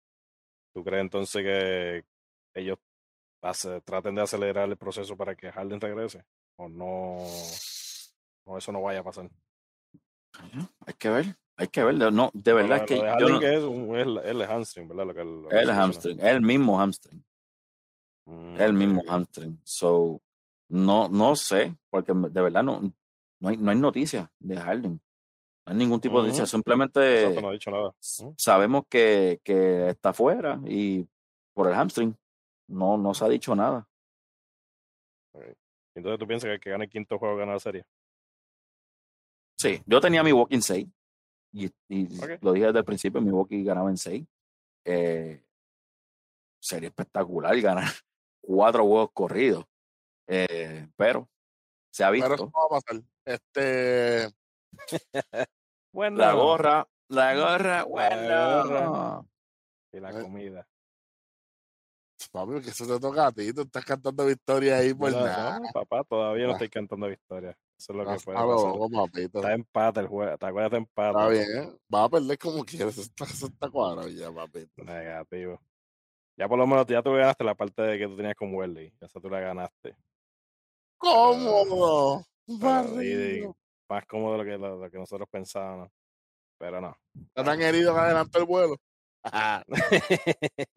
[0.72, 2.04] ¿tú crees entonces que
[2.54, 2.78] ellos
[3.84, 6.24] traten de acelerar el proceso para que Harden regrese?
[6.56, 7.16] ¿O no,
[8.50, 9.30] o eso no vaya a pasar?
[10.86, 12.12] Hay que ver, hay que ver.
[12.12, 12.96] No, de verdad que.
[12.96, 15.06] yo no, que es, el hamstring, ¿verdad?
[15.06, 17.24] Lo que, el hamstring, el mismo hamstring.
[18.26, 19.60] Mm, el mismo hamstring.
[19.64, 20.20] So,
[20.68, 22.92] no, no sé, porque de verdad no,
[23.38, 25.00] no hay, no hay noticias de Harden.
[25.66, 27.36] No hay ningún tipo de noticia, simplemente
[28.36, 31.06] sabemos que, que está fuera y
[31.54, 32.16] por el hamstring
[32.66, 33.86] no, no se ha dicho nada.
[35.94, 37.84] Entonces tú piensas que el que gane el quinto juego gana la serie.
[39.60, 40.88] Sí, yo tenía mi walking 6
[41.52, 42.08] y, y
[42.40, 44.26] lo dije desde el principio, mi walking ganaba en 6.
[44.86, 45.44] Eh,
[46.58, 47.84] sería espectacular ganar
[48.40, 49.66] cuatro juegos corridos.
[50.28, 51.28] Eh, pero
[51.92, 52.30] se ha visto.
[52.30, 53.02] Pero eso va a pasar.
[53.26, 54.32] Este.
[55.92, 56.16] bueno.
[56.16, 59.28] La gorra, la gorra, bueno.
[59.92, 60.66] Y la comida.
[62.32, 65.58] Papi, que eso te toca a ti, tú estás cantando victoria ahí por nada.
[65.58, 66.54] No, papá, todavía no ah.
[66.54, 67.58] estoy cantando victoria.
[67.80, 68.34] Eso es lo que fue.
[69.24, 71.08] Está empate el juego, te acuerdas de empate.
[71.08, 71.78] Está bien, ¿eh?
[71.92, 74.84] va a perder como quieras, eso está, está cuadrado ya, papito.
[74.84, 75.58] Negativo.
[76.36, 78.92] Ya por lo menos ya tú ganaste la parte de que tú tenías con Welly.
[79.00, 79.96] Esa tú la ganaste.
[80.98, 82.22] ¿Cómo?
[83.88, 85.90] más cómodo de lo que, lo, que nosotros pensábamos.
[86.58, 86.94] Pero no.
[87.28, 88.76] ¿Están tan herido que adelantó el vuelo?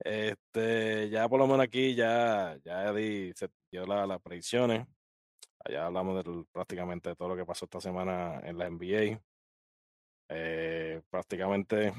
[0.00, 4.86] este, ya por lo menos aquí ya, ya di, se dio las predicciones.
[5.66, 9.20] Allá hablamos de, prácticamente de todo lo que pasó esta semana en la NBA.
[10.28, 11.92] Eh, prácticamente,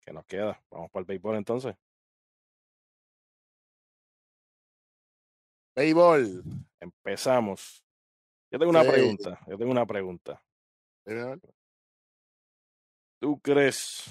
[0.00, 0.58] ¿qué nos queda?
[0.70, 1.76] Vamos para el béisbol entonces.
[5.76, 6.42] Béisbol.
[6.80, 7.84] Empezamos.
[8.50, 9.38] Yo tengo una pregunta.
[9.46, 10.42] Yo tengo una pregunta.
[13.20, 14.06] ¿Tú crees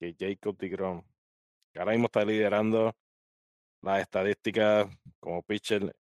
[0.00, 1.04] que Jacob DeGrom,
[1.72, 2.96] que ahora mismo está liderando
[3.80, 4.88] las estadísticas
[5.20, 5.94] como pitcher,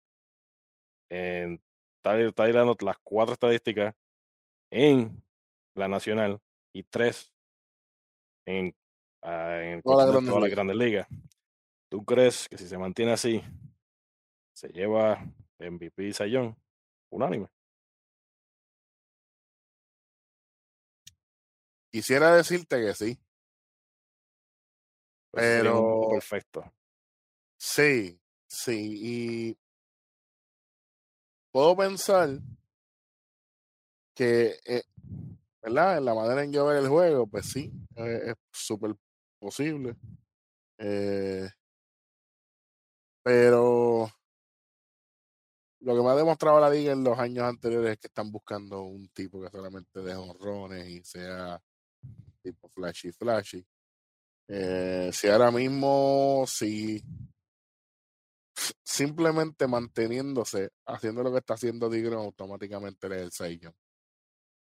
[1.10, 1.62] en,
[2.03, 3.93] está, liderando las cuatro estadísticas
[4.71, 5.23] en
[5.75, 6.39] la nacional
[6.73, 7.33] y tres
[8.45, 8.75] en,
[9.21, 10.55] ah, en Toda la cuestión de Grandes todas las Ligas.
[10.55, 11.07] grandes ligas.
[11.89, 13.41] ¿Tú crees que si se mantiene así,
[14.53, 15.23] se lleva
[15.59, 16.55] MVP y Sayón?
[17.11, 17.47] Unánime.
[21.91, 23.19] Quisiera decirte que sí.
[25.31, 26.73] Pues Pero- perfecto.
[27.57, 28.97] Sí, sí.
[29.51, 29.57] Y
[31.51, 32.29] puedo pensar
[34.15, 34.83] que, eh,
[35.61, 35.97] ¿verdad?
[35.97, 38.95] En la manera en que veo el juego, pues sí, es súper
[39.39, 39.95] posible.
[40.77, 41.49] Eh,
[43.23, 44.09] pero
[45.81, 48.83] lo que me ha demostrado la liga en los años anteriores es que están buscando
[48.83, 51.61] un tipo que solamente deje honrones y sea
[52.41, 53.65] tipo flashy, flashy.
[54.47, 57.01] Eh, si ahora mismo, si
[58.84, 63.74] simplemente manteniéndose, haciendo lo que está haciendo Tigron, automáticamente le da el sello.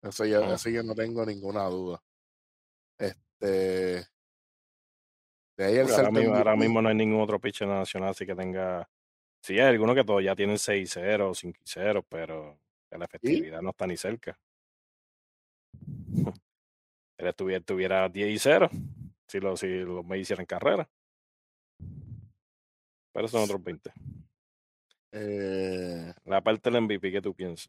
[0.03, 0.55] Eso ya, Ah.
[0.55, 2.03] eso yo no tengo ninguna duda.
[2.99, 4.07] Este.
[5.57, 8.35] De ahí el ahora, mismo, ahora mismo no hay ningún otro pitcher nacional así que
[8.35, 8.89] tenga.
[9.43, 13.97] Sí, hay algunos que todavía tienen 6-0 o 5-0, pero la efectividad no está ni
[13.97, 14.39] cerca.
[17.19, 18.71] Él estuviera, tuviera 10 y 0
[19.27, 20.89] si, lo, si los me hicieran carrera.
[23.19, 23.93] Pero son otros 20.
[25.11, 27.69] eh, La parte del MVP, ¿qué tú piensas?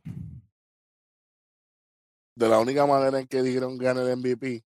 [2.36, 4.64] de la única manera en que Tigron gane el MVP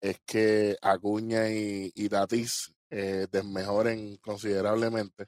[0.00, 5.26] es que Acuña y, y Tatis eh, desmejoren considerablemente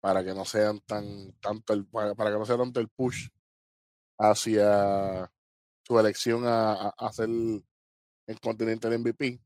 [0.00, 3.28] para que no sean tan tanto el para, para que no sea tanto el push
[4.18, 5.30] hacia
[5.84, 9.38] su elección a, ser el continente MVP.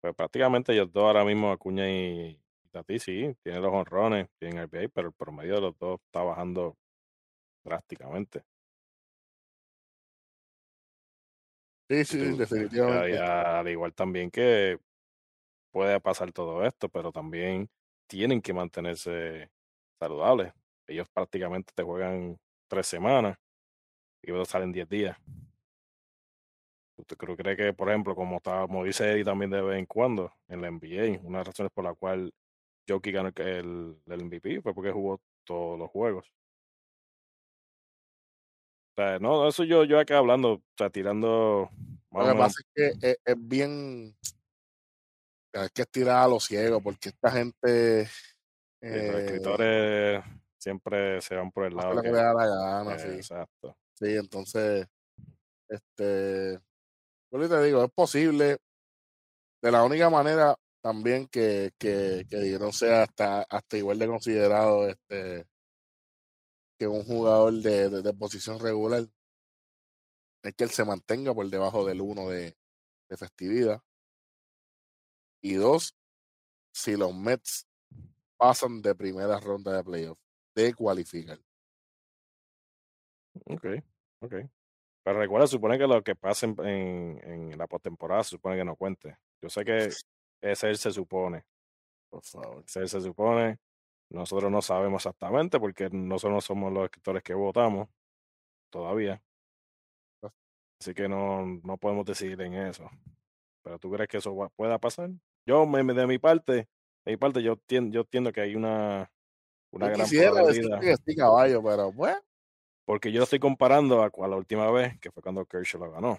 [0.00, 2.41] Pues prácticamente ellos dos ahora mismo, Acuña y,
[2.72, 6.22] y Tatis, sí, tienen los honrones, tienen RBI, pero el promedio de los dos está
[6.22, 6.76] bajando
[7.64, 8.42] drásticamente.
[11.88, 13.18] Sí, sí, tú- definitivamente.
[13.18, 14.78] al igual también que
[15.70, 17.68] puede pasar todo esto, pero también
[18.06, 19.50] tienen que mantenerse
[19.98, 20.52] saludables.
[20.86, 23.36] Ellos prácticamente te juegan tres semanas
[24.22, 25.18] y ellos salen diez días.
[26.96, 30.32] ¿Usted cree que, por ejemplo, como, está, como dice Eddie también de vez en cuando
[30.48, 32.32] en la NBA, una de las razones por la cual
[32.88, 36.32] Jokic ganó el, MVP fue porque jugó todos los juegos.
[38.92, 41.70] O sea, no, eso yo, yo acá hablando, o sea, tirando
[42.10, 44.14] Lo que pasa es que es, es bien
[45.54, 48.08] hay que estirar a los ciegos porque esta gente
[48.82, 50.24] Sí, los eh, escritores
[50.58, 52.08] siempre se van por el lado que que...
[52.08, 53.08] le da la gana, eh, sí.
[53.08, 53.76] Exacto.
[53.94, 54.88] Sí, entonces,
[55.68, 56.58] este,
[57.30, 58.58] yo te digo, es posible.
[59.62, 65.46] De la única manera también que, que, que sea hasta, hasta igual de considerado este,
[66.76, 69.06] que un jugador de, de, de posición regular
[70.42, 72.56] es que él se mantenga por debajo del 1 de,
[73.08, 73.80] de festividad.
[75.40, 75.94] Y dos,
[76.72, 77.68] si los Mets
[78.36, 80.18] pasan de primera ronda de playoff,
[80.54, 81.38] de cualificar.
[83.46, 83.66] Ok,
[84.20, 84.34] ok.
[85.04, 89.16] Pero recuerda, supone que lo que pase en, en, la postemporada supone que no cuente.
[89.40, 89.90] Yo sé que
[90.42, 91.44] ese él se supone.
[92.10, 92.62] Por favor.
[92.66, 93.58] Ese él se supone.
[94.10, 97.88] Nosotros no sabemos exactamente porque nosotros no somos los escritores que votamos
[98.70, 99.22] todavía.
[100.80, 102.90] Así que no, no podemos decidir en eso.
[103.62, 105.10] Pero tú crees que eso va- pueda pasar?
[105.46, 106.52] Yo, me- de mi parte,
[107.04, 109.10] de mi parte, yo entiendo, yo entiendo que hay una,
[109.70, 112.16] una Yo gran quisiera decir que sí, caballo, pero pues,
[112.84, 115.92] Porque yo lo estoy comparando a, a la última vez, que fue cuando Kershaw lo
[115.92, 116.18] ganó.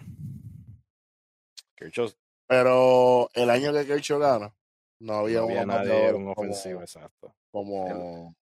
[1.76, 2.08] Kershaw
[2.56, 4.54] pero el año que Kershaw gana,
[5.00, 7.34] no había, no había unos nadie un como, ofensivo, exacto.
[7.50, 8.34] como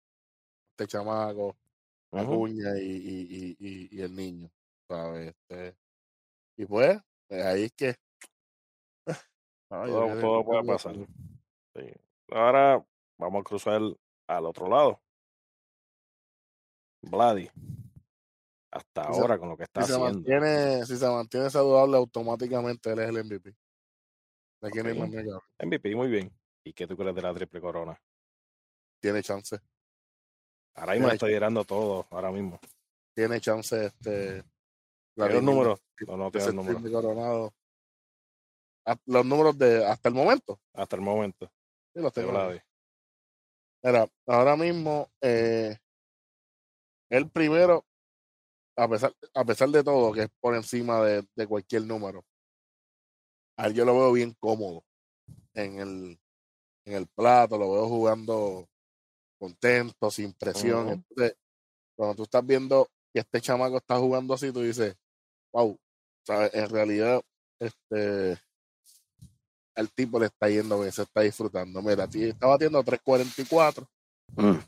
[0.72, 1.56] este chamaco,
[2.12, 2.22] Ujú.
[2.22, 4.50] Acuña y, y, y, y, y el niño,
[4.88, 5.28] ¿sabes?
[5.48, 5.76] Este,
[6.58, 7.94] y pues, pues, ahí es que
[9.70, 10.96] Todo, puede pasar.
[11.76, 11.92] Sí.
[12.32, 12.84] Ahora
[13.16, 13.80] vamos a cruzar
[14.26, 15.00] al otro lado.
[17.02, 17.48] Vladi.
[18.72, 20.14] Hasta Si se- ahora con lo que está Si se, haciendo.
[20.14, 23.54] mantiene, si se mantiene saludable, automáticamente él es el MVP.
[24.60, 24.98] No hay Ok.
[24.98, 25.42] más nada que hablar.
[25.58, 26.32] MVP, muy bien.
[26.64, 28.00] ¿Y qué tú crees de la triple corona?
[29.00, 29.58] Tiene chance,
[30.74, 32.60] Ahora mismo Tiene está liderando todo, ahora mismo.
[33.14, 34.44] tiene chance este
[35.16, 35.82] la ¿Tiene los números?
[36.06, 37.52] No, no tiene coronado.
[38.86, 40.60] Ah, Los números de hasta el momento.
[40.72, 41.50] Hasta el momento.
[41.94, 42.32] Sí, los tengo.
[43.82, 45.76] Mira, ahora mismo, eh,
[47.10, 47.84] el primero,
[48.76, 52.24] a pesar, a pesar de todo, que es por encima de, de cualquier número,
[53.60, 54.82] a él yo lo veo bien cómodo
[55.52, 56.20] en el,
[56.86, 58.66] en el plato, lo veo jugando
[59.38, 60.88] contento, sin presión.
[60.88, 61.36] Entonces,
[61.94, 64.96] cuando tú estás viendo que este chamaco está jugando así, tú dices,
[65.52, 65.78] wow,
[66.26, 66.54] ¿sabes?
[66.54, 67.20] En realidad,
[67.58, 68.38] este,
[69.74, 71.82] al tipo le está yendo bien, se está disfrutando.
[71.82, 73.86] Mira, está batiendo 344,
[74.36, 74.58] Mm.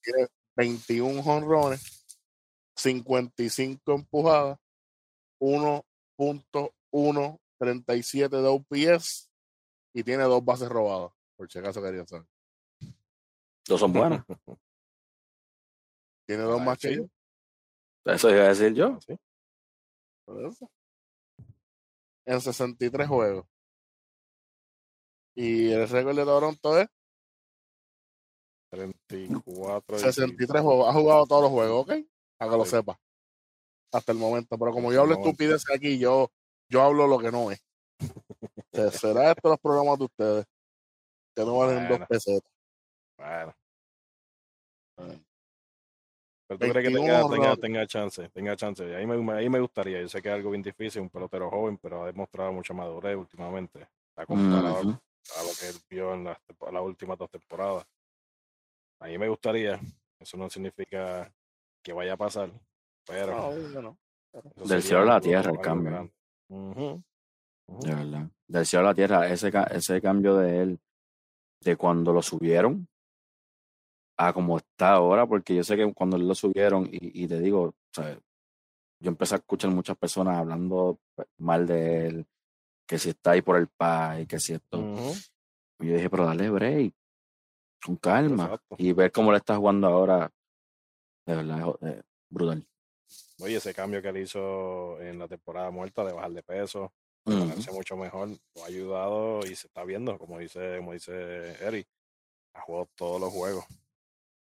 [0.00, 2.06] tiene 21 jonrones,
[2.74, 4.58] 55 empujadas,
[7.66, 9.30] 1.137 de OPS
[9.94, 12.26] y tiene dos bases robadas, por si acaso querían saber.
[13.66, 14.24] Dos son buenos.
[16.26, 17.04] Tiene dos Ah, más que yo.
[18.04, 18.98] Eso iba a decir yo.
[19.00, 19.16] Sí.
[20.24, 20.70] por eso.
[22.24, 23.46] En 63 juegos.
[25.34, 26.88] Y el récord de Toronto es
[28.70, 29.96] 34.
[29.96, 30.88] y- 63 juegos.
[30.88, 31.92] Ha jugado todos los juegos, ¿ok?
[32.38, 32.98] Para que lo sepa.
[33.92, 34.56] Hasta el momento.
[34.58, 36.30] Pero como yo hablo estupideces aquí, yo,
[36.72, 37.62] yo hablo lo que no es.
[38.72, 40.46] Se- Será esto los programas de ustedes.
[41.34, 41.98] Que no valen Bueno.
[41.98, 42.50] dos pesetas.
[43.18, 43.54] Bueno.
[44.98, 45.14] Ah.
[46.48, 47.60] Pero tú crees que 21 tenga, tenga, honrones.
[47.60, 48.96] tenga chance, tenga chance.
[48.96, 50.00] Ahí me, ahí me gustaría.
[50.00, 53.16] Yo sé que es algo bien difícil, un pelotero joven, pero ha demostrado mucha madurez
[53.16, 53.86] últimamente.
[54.26, 54.90] Comparado Ujú.
[54.90, 56.38] a lo que él vio en las,
[56.70, 57.86] las últimas dos temporadas.
[59.00, 59.80] A mí me gustaría.
[60.18, 61.32] Eso no significa
[61.82, 62.50] que vaya a pasar,
[63.06, 63.98] pero No, yo no.
[64.32, 65.62] eso Del cielo a la tierra el algo
[66.52, 67.02] Ujú.
[67.80, 68.28] De verdad.
[68.46, 70.80] Del cielo a la tierra, ese, ca- ese cambio de él,
[71.62, 72.86] de cuando lo subieron
[74.18, 77.62] a como está ahora, porque yo sé que cuando lo subieron, y, y te digo,
[77.62, 78.18] o sea,
[79.00, 82.26] yo empecé a escuchar muchas personas hablando pues, mal de él,
[82.86, 84.78] que si está ahí por el país, que si esto.
[85.80, 86.94] Y yo dije, pero dale break,
[87.84, 88.44] con calma.
[88.44, 88.76] Exacto.
[88.78, 90.30] Y ver cómo le está jugando ahora,
[91.26, 92.66] de verdad, es eh, brutal.
[93.40, 96.92] Oye, ese cambio que él hizo en la temporada muerta de bajar de peso,
[97.24, 101.52] de ponerse mucho mejor, lo ha ayudado y se está viendo, como dice, como dice
[101.64, 101.86] Eric,
[102.54, 103.64] ha jugado todos los juegos.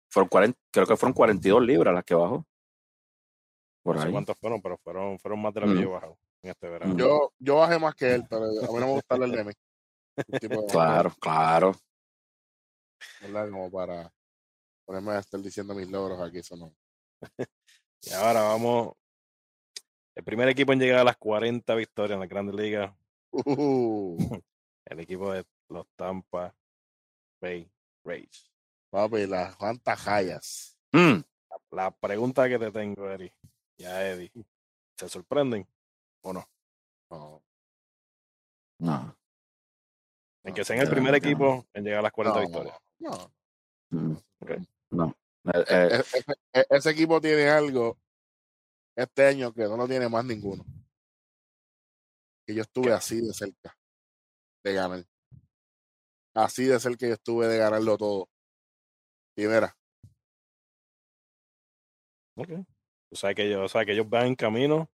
[0.09, 2.45] Fueron 40, creo que fueron 42 libras las que bajó.
[3.83, 4.13] Por No sé ahí.
[4.13, 6.97] cuántos fueron, pero fueron, fueron más de las que yo he bajado en este verano.
[6.97, 9.51] Yo, yo bajé más que él, pero a mí no me gusta hablar de mí.
[10.27, 11.71] Un tipo de- Claro, claro.
[13.21, 13.49] ¿verdad?
[13.49, 14.13] Como para
[14.85, 16.73] ponerme a estar diciendo mis logros aquí, eso no.
[18.03, 18.93] Y ahora vamos,
[20.15, 22.93] el primer equipo en llegar a las 40 victorias en la Grandes Ligas,
[23.33, 24.17] Uh,
[24.85, 26.53] el equipo de los Tampa
[27.39, 27.71] Bay
[28.03, 28.51] Rays.
[28.89, 30.77] papi, las cuantas jayas.
[30.91, 31.21] Mm,
[31.71, 33.33] La pregunta que te tengo, Eric,
[33.77, 34.31] y a Eddie,
[34.97, 35.65] ¿se sorprenden
[36.23, 36.49] o no?
[37.09, 37.41] No,
[38.79, 39.17] no.
[40.43, 41.17] En que sean el primer no.
[41.17, 42.77] equipo en llegar a las 40 no, victorias.
[42.99, 43.31] no.
[43.91, 44.15] mm.
[44.91, 45.15] No.
[45.45, 46.23] Eh, eh, E- ese,
[46.53, 47.97] e- ese equipo tiene algo
[48.95, 50.63] este año que no lo tiene más ninguno.
[52.45, 52.93] Que yo estuve ¿Qué?
[52.93, 53.75] así de cerca
[54.63, 55.05] de ganar.
[56.33, 58.29] Así de cerca yo estuve de ganarlo todo.
[59.35, 59.75] Y mira,
[62.35, 62.49] Ok.
[63.11, 64.89] O sea que ellos, o sea que ellos van en camino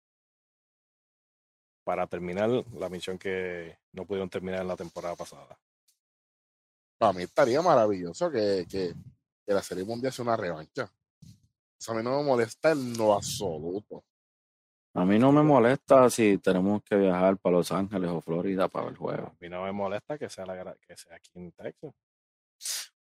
[1.84, 5.58] para terminar la misión que no pudieron terminar en la temporada pasada.
[6.98, 8.94] para mí estaría maravilloso que, que,
[9.48, 10.92] que la Serie Mundial sea una revancha.
[11.80, 14.04] Eso a mí no me molesta en lo absoluto.
[14.94, 18.86] a mí no me molesta si tenemos que viajar para Los Ángeles o Florida para
[18.86, 19.28] ver el juego.
[19.28, 21.94] A mí no me molesta que sea, la, que sea aquí en Texas.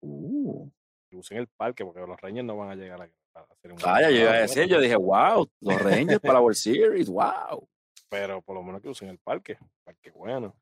[0.01, 0.69] Uh.
[1.09, 3.77] Que usen el parque porque los Rangers no van a llegar a, a hacer un
[3.77, 7.09] Vaya, yo iba a Ah, decir, yo dije, wow, los Rangers para la World Series,
[7.09, 7.67] wow.
[8.09, 9.57] Pero por lo menos que usen el parque.
[9.83, 10.53] Parque bueno.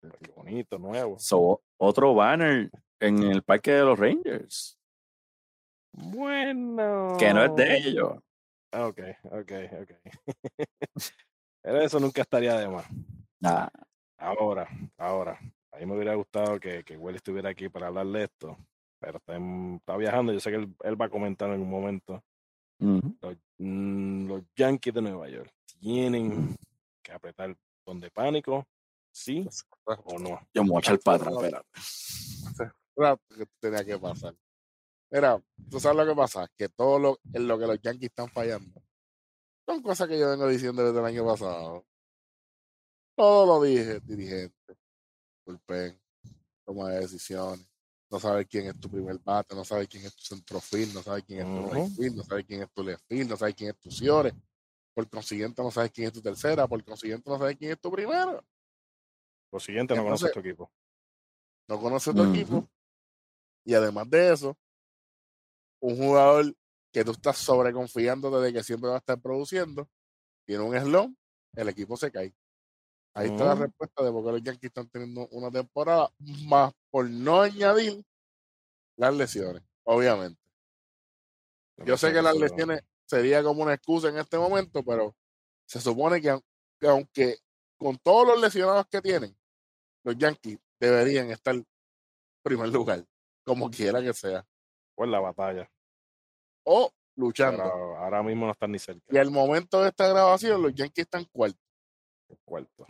[0.00, 1.18] Parque bonito, nuevo.
[1.18, 2.70] So, otro banner
[3.00, 4.78] en el parque de los Rangers,
[5.96, 7.16] Bueno.
[7.18, 8.18] que no es de ellos.
[8.72, 9.90] Ah, Ok, ok, ok.
[11.62, 12.86] Pero eso nunca estaría de más.
[13.42, 13.70] Ah,
[14.18, 15.38] Ahora, ahora.
[15.72, 18.56] A mí me hubiera gustado que, que Willy estuviera aquí para hablar de esto.
[18.98, 20.32] Pero está, en- está viajando.
[20.32, 22.22] Yo sé que él, él va a comentar en un momento.
[23.20, 26.54] Los, mm, los Yankees de Nueva York tienen
[27.02, 27.56] que apretar
[27.86, 28.66] donde pánico,
[29.12, 29.46] sí
[30.04, 30.40] o no.
[30.54, 31.68] Yo me voy a echar para atrás, espérate.
[33.60, 34.34] Tenía que pasar.
[35.10, 38.28] Mira, tú sabes lo que pasa, que todo lo, en lo que los Yankees están
[38.28, 38.82] fallando
[39.66, 41.84] son cosas que yo vengo diciendo desde el año pasado.
[43.16, 44.76] Todo lo dije, dirigente,
[45.44, 46.00] bullpen,
[46.64, 47.66] toma de decisiones,
[48.10, 51.24] no sabes quién es tu primer bate, no sabes quién es tu centrofield, no sabes
[51.24, 53.78] quién es tu right no sabes quién es tu left field, no sabes quién es
[53.78, 54.32] tu Ciore.
[54.94, 57.90] Por consiguiente, no sabes quién es tu tercera, por consiguiente, no sabes quién es tu
[57.90, 58.42] primera.
[59.50, 60.70] Lo siguiente, no conoces tu equipo.
[61.68, 62.68] no conoce tu equipo.
[63.64, 64.56] Y además de eso,
[65.86, 66.52] un jugador
[66.92, 69.88] que tú estás sobreconfiándote de que siempre va a estar produciendo,
[70.44, 71.16] tiene un slump,
[71.54, 72.34] el equipo se cae.
[73.14, 73.62] Ahí está la Ujú.
[73.62, 76.10] respuesta de por qué los Yankees están teniendo una temporada,
[76.48, 78.04] más por no añadir
[78.96, 80.40] las lesiones, obviamente.
[81.78, 85.14] Yo sé que las lesiones sería como una excusa en este momento, pero
[85.66, 86.38] se supone que
[86.78, 87.38] que aunque
[87.78, 89.34] con todos los lesionados que tienen,
[90.04, 91.66] los Yankees deberían estar en
[92.42, 93.06] primer lugar,
[93.44, 94.46] como quiera que sea.
[94.98, 95.70] En la batalla.
[96.66, 97.62] O luchando.
[97.62, 99.02] Pero ahora mismo no están ni cerca.
[99.08, 101.58] Y al momento de esta grabación, los Yankees están cuarto.
[102.44, 102.86] Cuarto.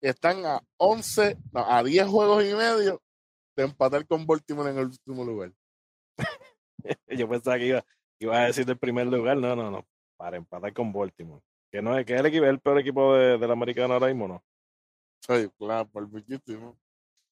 [0.00, 3.02] Están a 11, no, a 10 juegos y medio
[3.56, 5.52] de empatar con Baltimore en el último lugar.
[7.08, 7.84] Yo pensaba que iba,
[8.20, 9.38] iba a decir del primer lugar.
[9.38, 9.86] No, no, no.
[10.16, 11.42] Para empatar con Baltimore.
[11.72, 14.28] Que no es que es el, equipo, el peor equipo de, del americano ahora mismo,
[14.28, 14.44] ¿no?
[15.20, 16.78] Sí, claro, por muchísimo.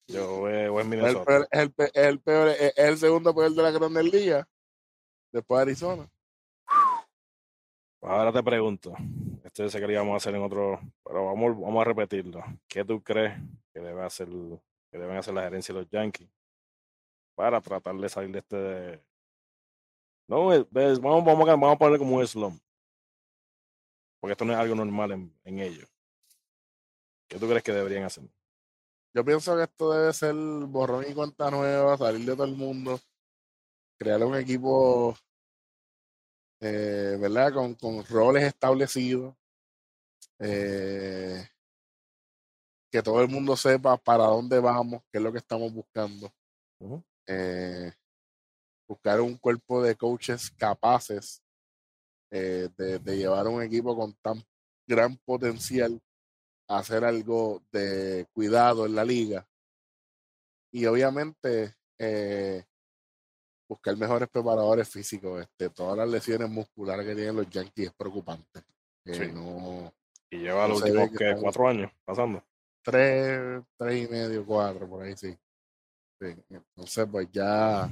[0.09, 1.25] Yo eh, voy en Es el, Minnesota.
[1.25, 4.47] peor, es, el, el peor, es el segundo peor de la Grandes Ligas.
[5.35, 6.09] Después de Arizona.
[7.99, 8.95] Pues ahora te pregunto,
[9.43, 12.41] esto sé que lo íbamos a hacer en otro, pero vamos, vamos a repetirlo.
[12.69, 13.37] ¿Qué tú crees
[13.73, 14.29] que debe hacer,
[14.93, 16.29] que deben hacer la gerencia de los Yankees
[17.35, 19.05] para tratar de salir de este?
[20.29, 22.63] No, es- ves, vamos, vamos, a, vamos a ponerle como un slump,
[24.21, 25.91] porque esto no es algo normal en, en ellos.
[27.29, 28.23] ¿Qué tú crees que deberían hacer?
[29.15, 33.01] Yo pienso que esto debe ser borrón y cuenta nueva, salir de todo el mundo,
[33.99, 35.17] crear un equipo,
[36.61, 37.53] eh, ¿verdad?
[37.53, 39.35] Con, con roles establecidos,
[40.39, 41.47] eh,
[42.91, 46.33] que todo el mundo sepa para dónde vamos, qué es lo que estamos buscando.
[47.27, 47.93] Eh,
[48.87, 51.43] buscar un cuerpo de coaches capaces
[52.31, 54.45] eh, de, de llevar un equipo con tan
[54.87, 56.01] gran potencial
[56.69, 59.47] a hacer algo de cuidado en la liga.
[60.73, 62.65] Y obviamente eh,
[63.69, 65.41] buscar mejores preparadores físicos.
[65.43, 68.63] Este, todas las lesiones musculares que tienen los Yankees es preocupante.
[69.05, 69.31] Sí.
[69.33, 69.93] no,
[70.31, 72.43] Y lleva los No últimos cuatro años pasando.
[72.83, 75.37] tres, tres y medio, cuatro, por ahí sí.
[76.21, 77.91] Sí, Entonces, pues ya,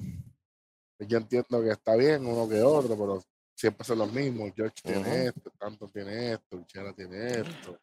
[0.97, 3.23] pues yo entiendo que está bien uno que otro, pero
[3.55, 4.53] siempre son los mismos.
[4.57, 7.79] George tiene esto, tanto tiene esto, Uchera tiene esto.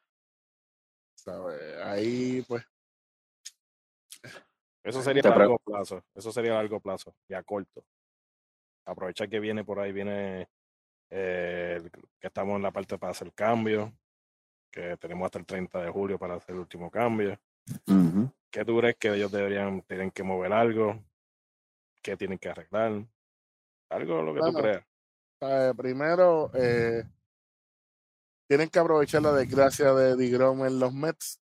[1.16, 1.60] ¿Sabes?
[1.84, 2.64] Ahí, pues,
[4.90, 6.04] Eso sería a largo plazo.
[6.16, 7.84] Eso sería a largo plazo y a corto.
[8.86, 10.50] Aprovechar que viene por ahí, viene
[11.12, 11.82] eh,
[12.20, 13.94] que estamos en la parte para hacer cambio,
[14.72, 17.40] que tenemos hasta el 30 de julio para hacer el último cambio.
[18.52, 21.00] ¿Qué tú crees que ellos deberían, tienen que mover algo?
[22.02, 23.04] ¿Qué tienen que arreglar?
[23.90, 24.84] Algo lo que tú Bueno, creas.
[25.40, 25.76] ¿sabes?
[25.76, 27.04] primero, eh,
[28.48, 31.39] tienen que aprovechar la desgracia de Digrom en los Mets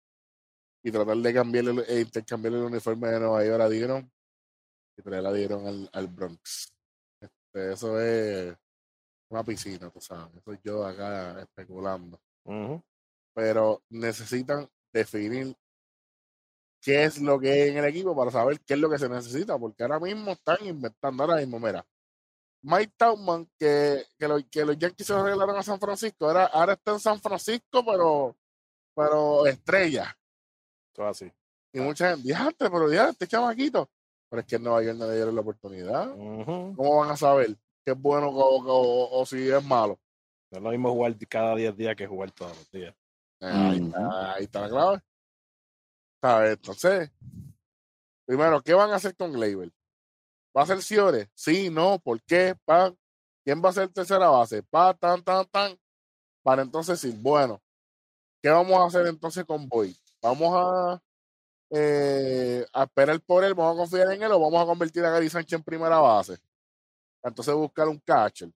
[0.85, 4.07] y tratar de cambiarle, el- e intercambiar el uniforme de Nueva York a Digrom
[4.95, 6.71] y traer a Digrom al, al Bronx.
[7.19, 8.55] Este, eso es
[9.31, 10.35] una piscina, tú sabes.
[10.35, 12.19] Eso yo acá especulando.
[13.33, 15.55] Pero necesitan definir
[16.81, 19.09] qué es lo que hay en el equipo para saber qué es lo que se
[19.09, 21.83] necesita, porque ahora mismo están inventando, ahora mismo, mira,
[22.61, 26.45] Mike Tauman, que, que, lo- que los Yankees se lo regalaron a San Francisco, ahora,
[26.45, 28.37] ahora está en San Francisco, pero,
[28.95, 30.15] pero estrella.
[30.95, 31.31] Todo así.
[31.73, 33.89] Y mucha gente, diante, pero ya, este chamaquito.
[34.29, 36.09] Pero es que en Nueva York no le dieron la oportunidad.
[36.75, 39.99] ¿Cómo van a saber qué es bueno o, o- o si es malo?
[40.51, 42.95] No es lo mismo jugar cada 10 días que jugar todos los días.
[43.41, 45.01] Ahí, está, ahí está la clave.
[46.21, 46.51] ¿Sabes?
[46.53, 47.11] Entonces,
[48.25, 49.71] primero, ¿qué van a hacer con Gleyber?
[50.57, 51.29] ¿Va a ser Ciore?
[51.33, 52.55] Sí, no, ¿por qué?
[52.63, 52.93] Pa,
[53.43, 54.63] ¿Quién va a ser tercera base?
[54.63, 55.77] Pa, tan, tan, tan.
[56.41, 57.61] Para entonces decir, bueno,
[58.41, 59.95] ¿qué vamos a hacer entonces con Boyd?
[60.25, 61.01] ¿Vamos a,
[61.69, 63.53] eh, a esperar por él?
[63.53, 66.39] ¿Vamos a confiar en él o vamos a convertir a Gary Sánchez en primera base?
[67.23, 68.49] Entonces buscar un catcher.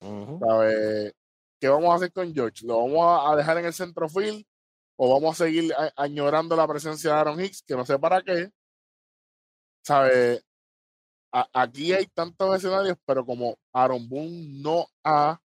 [0.00, 0.38] Ujú.
[0.38, 1.12] ¿Sabe?
[1.60, 2.64] ¿Qué vamos a hacer con George?
[2.64, 4.44] ¿Lo vamos a- a dejar en el centrofield
[4.96, 8.22] o vamos a seguir a- añorando la presencia de Aaron Hicks, que no sé para
[8.22, 8.50] qué?
[9.84, 10.42] ¿Sabe?
[11.32, 15.40] A- aquí hay tantos escenarios, pero como Aaron Boone no ha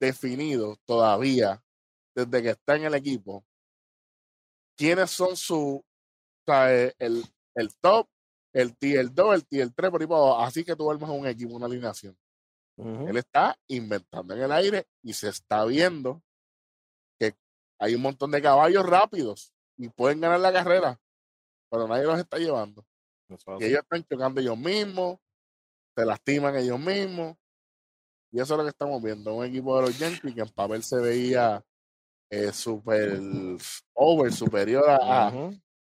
[0.00, 1.60] definido todavía,
[2.14, 3.44] desde que está en el equipo,
[4.76, 5.84] quiénes son su,
[6.46, 6.94] ¿sabe?
[6.98, 8.08] El, el top,
[8.52, 10.42] el tier 2, el tier 3, por ahí para abajo.
[10.42, 12.16] Así que tú armas un equipo, una alineación.
[12.76, 16.22] Él está inventando en el aire y se está viendo
[17.20, 17.36] que
[17.78, 21.00] hay un montón de caballos rápidos y pueden ganar la carrera,
[21.70, 22.84] pero nadie los está llevando.
[23.60, 25.18] Y ellos están chocando ellos mismos,
[25.96, 27.36] se lastiman ellos mismos.
[28.32, 29.32] Y eso es lo que estamos viendo.
[29.34, 31.64] Un equipo de los Yankees que en papel se veía
[32.30, 33.20] eh, super
[33.94, 35.28] over, superior a,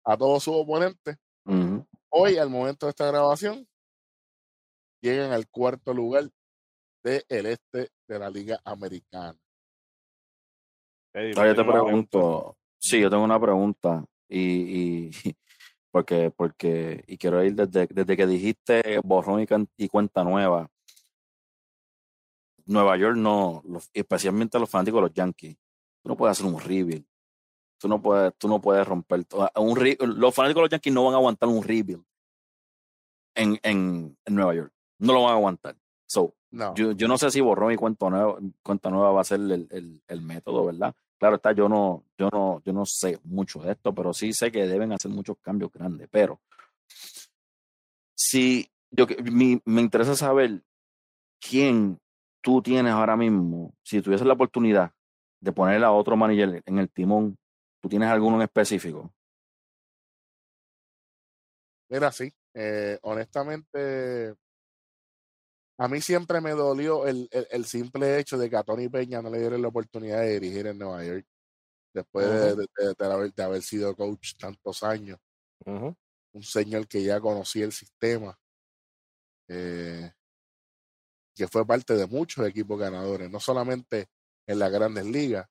[0.06, 1.18] a, todos sus oponentes.
[2.10, 3.68] Hoy, al momento de esta grabación,
[5.02, 6.30] llegan al cuarto lugar
[7.04, 9.38] del este de la Liga Americana.
[11.14, 15.12] Ey, Ahora yo te pregunto, sí, yo tengo una pregunta y, y
[15.92, 20.70] porque, porque, y quiero ir desde, desde que dijiste borrón y, can- y cuenta nueva.
[22.66, 25.58] Nueva York no, los- especialmente los fanáticos de los Yankees,
[26.02, 27.06] tú no puedes hacer un rebuild.
[27.80, 29.26] Tú no puedes, tú no puedes romper.
[29.56, 32.04] Un los fanáticos de los Yankees no van a aguantar un rebuild
[33.36, 34.74] en, en, en Nueva York.
[35.00, 35.76] No lo van a aguantar.
[36.08, 36.74] So, no.
[36.76, 39.68] Yo, yo no sé si borrón y cuenta nueva, cuenta nueva va a ser el,
[39.70, 40.96] el, el, método, ¿verdad?
[41.20, 44.52] Claro está, yo no, yo no, yo no sé mucho de esto, pero sí sé
[44.52, 46.08] que deben hacer muchos cambios grandes.
[46.10, 46.40] Pero
[48.16, 50.64] si yo mi, me interesa saber
[51.40, 52.00] quién
[52.42, 54.94] tú tienes ahora mismo, si tuvieses la oportunidad
[55.48, 57.38] de poner a otro manager en el timón,
[57.82, 59.14] ¿tú tienes alguno en específico?
[61.90, 62.30] Mira, sí.
[62.54, 64.36] Eh, honestamente,
[65.78, 69.30] a mí siempre me dolió el, el, simple hecho de que a Tony Peña no
[69.30, 71.26] le dieron la oportunidad de dirigir en Nueva York
[71.94, 72.66] después de,
[73.06, 75.18] haber, de, haber, sido coach tantos años.
[75.66, 78.38] Un señor que ya conocía el sistema,
[79.48, 80.12] eh,
[81.34, 84.10] que fue parte de muchos equipos ganadores, no solamente
[84.48, 85.48] en las grandes ligas.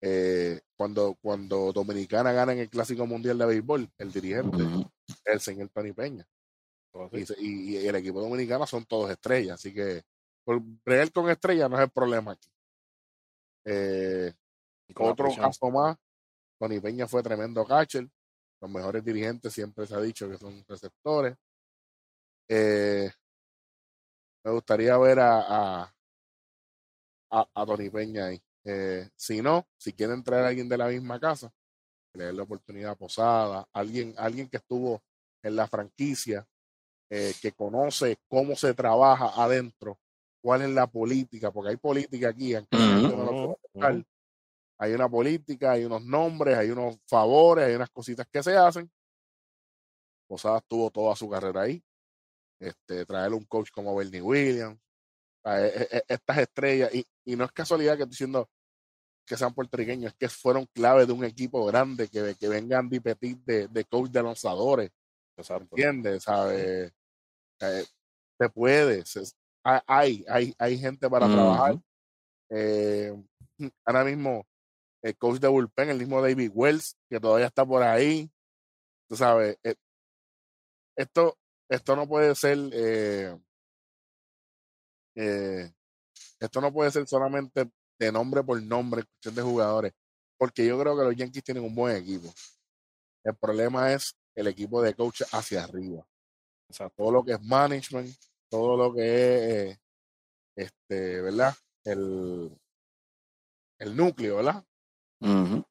[0.00, 4.58] Eh, cuando, cuando Dominicana gana en el Clásico Mundial de Béisbol, el dirigente,
[5.24, 6.26] el señor Tony Peña.
[7.12, 10.02] Y, el equipo dominicano son todos estrellas, así que
[10.44, 12.48] por bregar con estrellas no es el problema aquí.
[13.64, 14.32] Eh,
[14.94, 15.96] otro caso más,
[16.58, 18.08] Tony Peña fue tremendo catcher.
[18.60, 21.36] Los mejores dirigentes siempre se ha dicho que son receptores.
[22.48, 23.10] Eh,
[24.44, 25.95] me gustaría ver a, a,
[27.30, 28.42] a, Tony Peña ahí.
[28.64, 31.52] Eh, si no, si quieren traer a alguien de la misma casa,
[32.14, 35.02] le la oportunidad Posada, alguien, alguien que estuvo
[35.42, 36.46] en la franquicia
[37.10, 39.98] eh, que conoce cómo se trabaja adentro,
[40.42, 42.54] cuál es la política, porque hay política aquí,
[44.78, 48.90] hay una política, hay unos nombres, hay unos favores, hay unas cositas que se hacen.
[50.26, 51.82] Posada tuvo toda su carrera ahí.
[52.58, 54.80] Este, traer un coach como Bernie Williams,
[56.08, 58.48] estas estrellas, y, y, no es casualidad que estoy diciendo
[59.26, 63.00] que sean puertorriqueños, es que fueron clave de un equipo grande, que, que vengan de
[63.00, 64.90] Petit de, de coach de lanzadores,
[65.36, 66.22] ¿Entiendes?
[66.22, 66.92] ¿Sabes?
[67.60, 67.84] Eh,
[68.38, 69.04] se puede.
[69.64, 71.78] hay, hay, hay gente para trabajar.
[72.50, 73.12] Eh,
[73.84, 74.46] ahora mismo,
[75.02, 78.30] el coach de Bullpen, el mismo David Wells, que todavía está por ahí.
[79.08, 79.74] Tú sabes, eh,
[80.96, 81.36] esto,
[81.68, 82.58] esto no puede ser.
[85.16, 89.92] Esto no puede ser solamente de nombre por nombre, cuestión de jugadores,
[90.38, 92.32] porque yo creo que los Yankees tienen un buen equipo.
[93.24, 96.06] El problema es el equipo de coach hacia arriba.
[96.68, 98.14] O sea, todo lo que es management,
[98.50, 99.78] todo lo que es, eh,
[100.56, 101.54] este, ¿verdad?
[101.84, 102.56] El,
[103.78, 104.64] el núcleo, ¿verdad?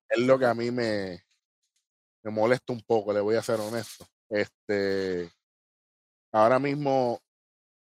[0.10, 1.24] Es lo que a mí me,
[2.24, 4.06] me molesta un poco, le voy a ser honesto.
[4.30, 5.30] Este,
[6.34, 7.20] ahora mismo,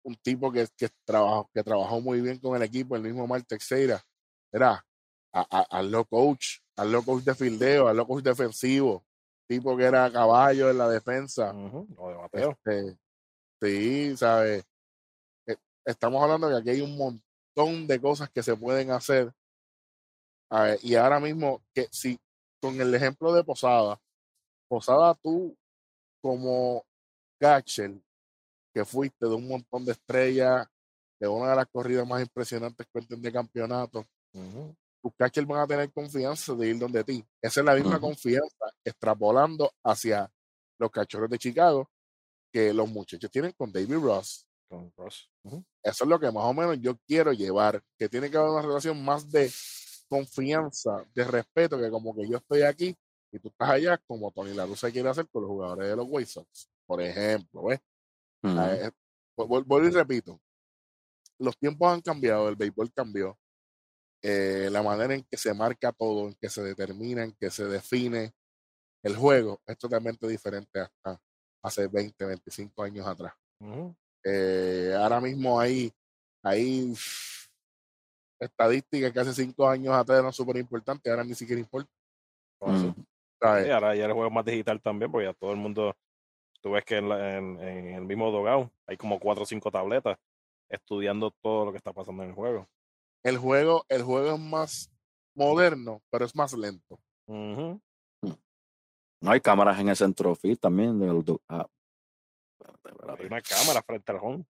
[0.06, 3.43] un tipo que, que, trabajó, que trabajó muy bien con el equipo, el mismo Mar
[3.43, 4.01] Teixeira,
[4.51, 4.86] era
[5.34, 9.03] a, lo coach, a lo coach de fildeo, a lo coach defensivo,
[9.47, 11.53] tipo que era caballo en la defensa.
[12.32, 12.97] Este,
[13.62, 14.64] sí, ¿sabes?
[15.47, 19.34] E, estamos hablando que aquí hay un montón de cosas que se pueden hacer.
[20.84, 22.18] y ahora mismo, que si
[22.62, 23.99] con el ejemplo de Posada,
[24.68, 25.58] Posada tú
[26.22, 26.86] como
[27.39, 27.99] catcher,
[28.76, 30.67] que fuiste de un montón de estrellas,
[31.17, 34.05] de una de las corridas más impresionantes que de campeonato,
[35.01, 37.26] tus catchers van a tener confianza de ir donde ti.
[37.41, 40.30] Esa es la misma confianza extrapolando hacia
[40.78, 41.89] los cachorros de Chicago
[42.51, 44.45] que los muchachos tienen con David Ross.
[44.67, 45.30] Con Ross.
[45.82, 48.61] Eso es lo que más o menos yo quiero llevar, que tiene que haber una
[48.61, 49.49] relación más de
[50.09, 52.93] confianza, de respeto, que como que yo estoy aquí
[53.32, 56.07] y tú estás allá, como Tony La se quiere hacer con los jugadores de los
[56.09, 57.80] White Sox, por ejemplo, ¿ves?
[58.46, 58.91] Eh,
[59.38, 60.39] vuelvo y repito,
[61.39, 63.38] los tiempos han cambiado, el béisbol cambió,
[64.22, 67.66] eh, la manera en que se marca todo, en que se determina, en que se
[67.66, 68.34] define
[69.04, 71.20] el juego, es totalmente diferente hasta
[71.62, 73.34] hace 20, 25 años atrás.
[74.24, 75.91] Eh, ahora mismo hay,
[76.43, 76.93] hay
[78.39, 81.89] estadísticas que hace 5 años atrás eran súper importantes, ahora ni siquiera importa.
[83.72, 85.96] ahora ya el juego es más digital también, porque ya todo el mundo,
[86.66, 90.18] tú ves que en, en el mismo dogao hay como 4 o 5 tabletas
[90.68, 92.68] estudiando todo lo que está pasando en el juego
[93.22, 94.91] el juego, el juego es más
[95.36, 96.99] moderno, pero es más lento.
[97.28, 97.82] No
[99.22, 101.01] hay cámaras en el centro también.
[101.49, 101.68] Ah,
[103.18, 104.45] hay una cámara frente al home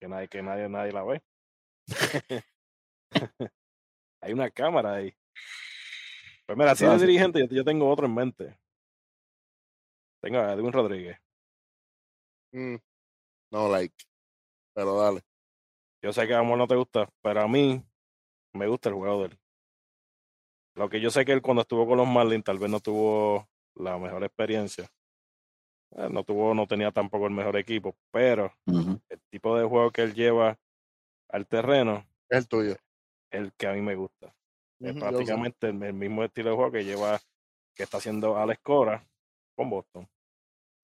[0.00, 1.22] que nadie, que nadie, nadie la ve.
[4.20, 5.12] hay una cámara ahí.
[6.46, 8.58] Pues mira, así de dirigente, yo, tengo otro en mente.
[10.26, 11.16] Tengo a Edwin Rodríguez.
[12.50, 12.78] Mm,
[13.52, 13.94] no like,
[14.74, 15.20] pero dale.
[16.02, 17.80] Yo sé que a amor no te gusta, pero a mí
[18.52, 19.38] me gusta el juego de él.
[20.74, 23.48] Lo que yo sé que él cuando estuvo con los Marlins tal vez no tuvo
[23.76, 24.90] la mejor experiencia.
[25.92, 30.02] Eh, no tuvo, no tenía tampoco el mejor equipo, pero el tipo de juego que
[30.02, 30.58] él lleva
[31.28, 32.74] al terreno el tuyo.
[33.30, 34.34] El que a mí me gusta.
[34.80, 37.16] es prácticamente el, mismo estilo de juego que lleva,
[37.76, 39.08] que está haciendo Alex Cora
[39.54, 40.08] con Boston.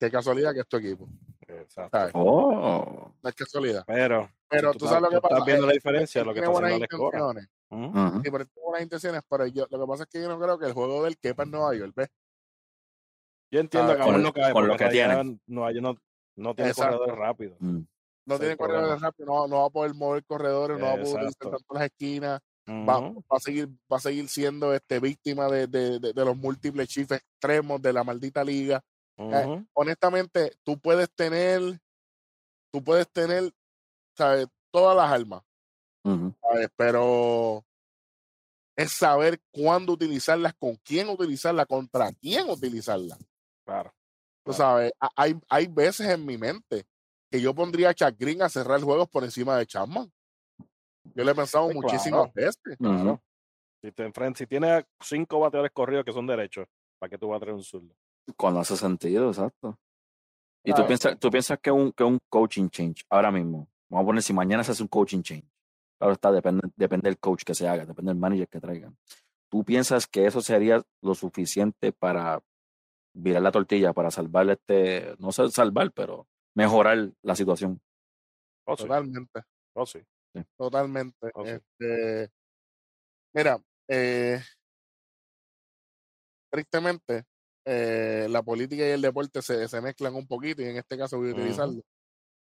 [0.03, 1.09] Qué casualidad que es tu equipo.
[1.47, 2.11] Exacto.
[2.15, 3.15] Oh.
[3.23, 3.85] No es casualidad.
[3.87, 5.35] Pero, pero tú, sabes lo que pasa.
[5.37, 7.33] Estás viendo la diferencia, lo que está haciendo Alex Cora.
[7.41, 10.59] Sí, pero tengo buenas intenciones, pero yo, lo que pasa es que yo no creo
[10.59, 12.09] que el juego del quepa en Nueva York, ¿ves?
[13.53, 15.39] Yo entiendo que aún no cae, con lo que tiene.
[15.47, 15.97] No, no,
[16.35, 17.57] no tiene corredores rápidos.
[17.61, 17.83] Mm.
[18.27, 21.27] No tiene corredores rápidos, no, no, va a poder mover corredores, no va a poder
[21.27, 22.41] intentar las esquinas.
[22.69, 26.89] va, va, a seguir, va a seguir siendo este víctima de, de, de, los múltiples
[26.89, 28.83] chifes extremos de la maldita liga.
[29.17, 31.61] Eh, honestamente, tú puedes tener,
[32.73, 33.53] tú puedes tener,
[34.17, 34.47] ¿sabes?
[34.71, 35.43] Todas las armas.
[36.77, 37.65] Pero
[38.77, 43.19] es saber cuándo utilizarlas, con quién utilizarlas, contra quién utilizarlas.
[43.65, 43.95] Claro.
[44.45, 46.85] Tú sabes, hay, hay veces en mi mente
[47.31, 50.13] que yo pondría a Chuck Green a cerrar juegos por encima de Chapman.
[51.15, 52.77] Yo le he pensado muchísimas veces.
[53.83, 56.67] Si te enfrentas, si tienes cinco bateadores corridos que son derechos,
[56.99, 57.95] ¿para qué tú vas a traer un zurdo?
[58.37, 59.79] Cuando hace sentido, exacto.
[60.65, 64.07] Y tú piensas, tú piensas que un, que un coaching change ahora mismo, vamos a
[64.07, 65.51] poner si mañana se hace un coaching change,
[65.99, 68.97] claro está, depende, depende del coach que se haga, depende del manager que traigan.
[69.51, 72.41] ¿Tú piensas que eso sería lo suficiente para
[73.15, 77.81] virar la tortilla para salvar este, no sé salvar, pero mejorar la situación.
[78.67, 79.43] Oh, Totalmente.
[79.75, 80.01] Oh, sí.
[80.57, 81.31] Totalmente.
[81.35, 82.31] Oh, este,
[83.35, 83.59] mira,
[83.89, 84.41] eh,
[86.51, 87.25] tristemente,
[87.65, 91.19] eh, la política y el deporte se, se, mezclan un poquito y en este caso
[91.19, 91.83] voy a utilizarlo.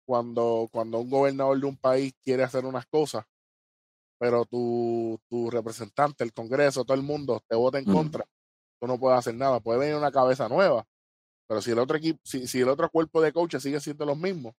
[0.07, 3.24] Cuando, cuando un gobernador de un país quiere hacer unas cosas,
[4.18, 8.24] pero tu, tu representante, el Congreso, todo el mundo te vota en contra,
[8.86, 9.61] no puede hacer nada.
[9.61, 10.86] Puede venir una cabeza nueva,
[11.46, 14.16] pero si el otro equipo, si, si el otro cuerpo de coaches sigue siendo los
[14.16, 14.55] mismos,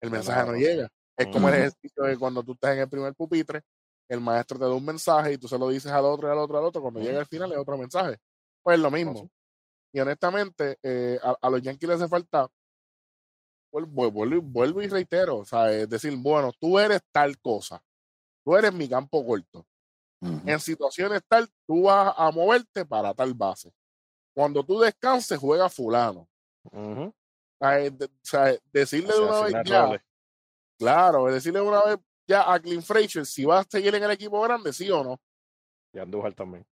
[0.00, 0.88] el mensaje no llega.
[1.16, 3.62] Es como el ejercicio de cuando tú estás en el primer pupitre,
[4.08, 6.58] el maestro te da un mensaje y tú se lo dices al otro, al otro,
[6.58, 6.82] al otro.
[6.82, 8.18] Cuando llega al final es otro mensaje.
[8.62, 9.28] Pues es lo mismo.
[9.96, 12.46] Y honestamente, eh, a, los Yankees les hace falta,
[13.72, 14.10] vuelvo,
[14.42, 17.82] vuelvo, y reitero, o sea, es decir, bueno, tú eres tal cosa,
[18.44, 19.66] tú eres mi campo corto,
[20.20, 23.72] en situaciones tal, tú vas a moverte para tal base.
[24.34, 26.28] Cuando tú descanses, juega fulano.
[26.64, 27.14] o
[28.20, 30.04] sea, decirle de una vez ya.
[30.78, 34.10] Claro, decirle de una vez ya a Clint Frazier si va a seguir en el
[34.10, 35.18] equipo grande, sí o no.
[35.94, 36.66] Y Andújar también.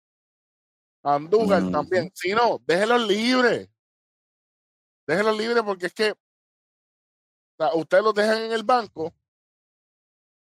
[1.03, 2.11] Andújar también.
[2.13, 3.69] Si no, déjelos libres.
[5.07, 6.13] Déjelos libres porque es que
[7.73, 9.13] ustedes los dejan en el banco,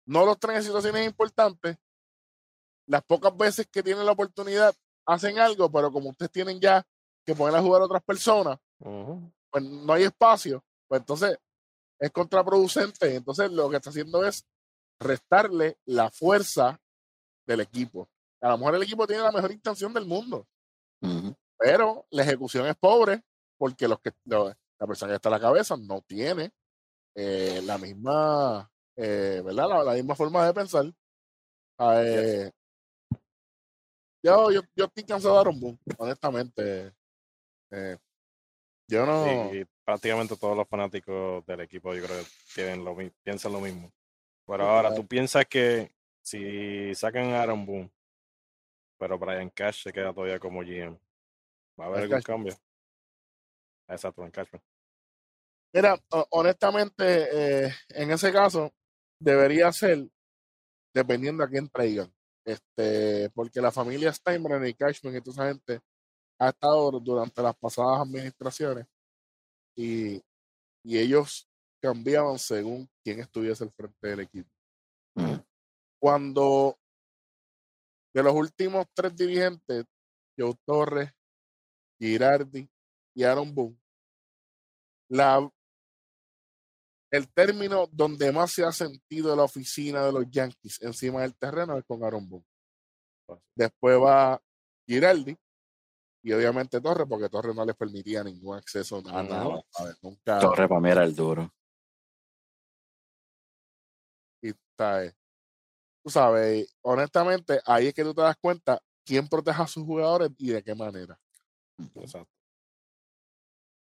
[0.05, 1.77] no los traen en situaciones importantes
[2.85, 4.75] las pocas veces que tienen la oportunidad
[5.05, 6.85] hacen algo, pero como ustedes tienen ya
[7.25, 11.37] que poner a jugar a otras personas, pues no hay espacio, pues entonces
[11.99, 13.15] es contraproducente.
[13.15, 14.45] Entonces lo que está haciendo es
[14.99, 16.79] restarle la fuerza
[17.45, 18.09] del equipo.
[18.43, 20.45] A lo mejor el equipo tiene la mejor intención del mundo,
[21.57, 23.23] pero la ejecución es pobre
[23.57, 26.51] porque los que la persona que está a la cabeza no tiene
[27.15, 29.85] eh, la misma, eh, ¿verdad?
[29.85, 30.93] La, misma forma de pensar.
[31.79, 32.51] Eh,
[34.21, 36.93] yo, yo, yo estoy cansado de Aaron Boone, honestamente.
[37.71, 37.97] Eh,
[38.89, 39.53] yo no.
[39.53, 43.89] Y prácticamente todos los fanáticos del equipo, yo creo que tienen lo, piensan lo mismo.
[44.45, 47.91] Pero ahora, ¿tú piensas que si sacan a Aaron Boone,
[49.03, 50.97] pero Brian Cash se queda todavía como GM,
[51.77, 52.55] ¿va a haber algún cambio?
[53.85, 54.47] Exacto, Brian Cash.
[55.73, 55.99] Mira,
[56.29, 57.03] honestamente,
[57.65, 58.71] eh, en ese caso,
[59.19, 60.07] debería ser
[60.95, 62.13] dependiendo a quién traigan.
[62.45, 65.81] Este, porque la familia Steinbrenner y Cashman y toda esa gente
[66.39, 68.85] ha estado durante las pasadas administraciones
[69.75, 70.15] y,
[70.81, 71.49] y ellos
[71.81, 74.49] cambiaban según quién estuviese al frente del equipo.
[75.99, 76.77] Cuando
[78.13, 79.85] de los últimos tres dirigentes,
[80.37, 81.11] Joe Torres,
[81.99, 82.69] Girardi
[83.15, 83.79] y Aaron Boone,
[85.09, 85.49] la,
[87.11, 91.77] el término donde más se ha sentido la oficina de los Yankees encima del terreno
[91.77, 92.45] es con Aaron Boone.
[93.55, 94.41] Después va
[94.87, 95.35] Giraldi
[96.23, 99.61] y obviamente Torres, porque Torres no les permitía ningún acceso a nada.
[100.01, 100.39] nunca...
[100.39, 101.53] Torres para mí era el duro.
[104.41, 105.13] Y está, eh,
[106.03, 110.29] tú sabes, honestamente, ahí es que tú te das cuenta quién protege a sus jugadores
[110.37, 111.17] y de qué manera.
[111.95, 112.29] Exacto.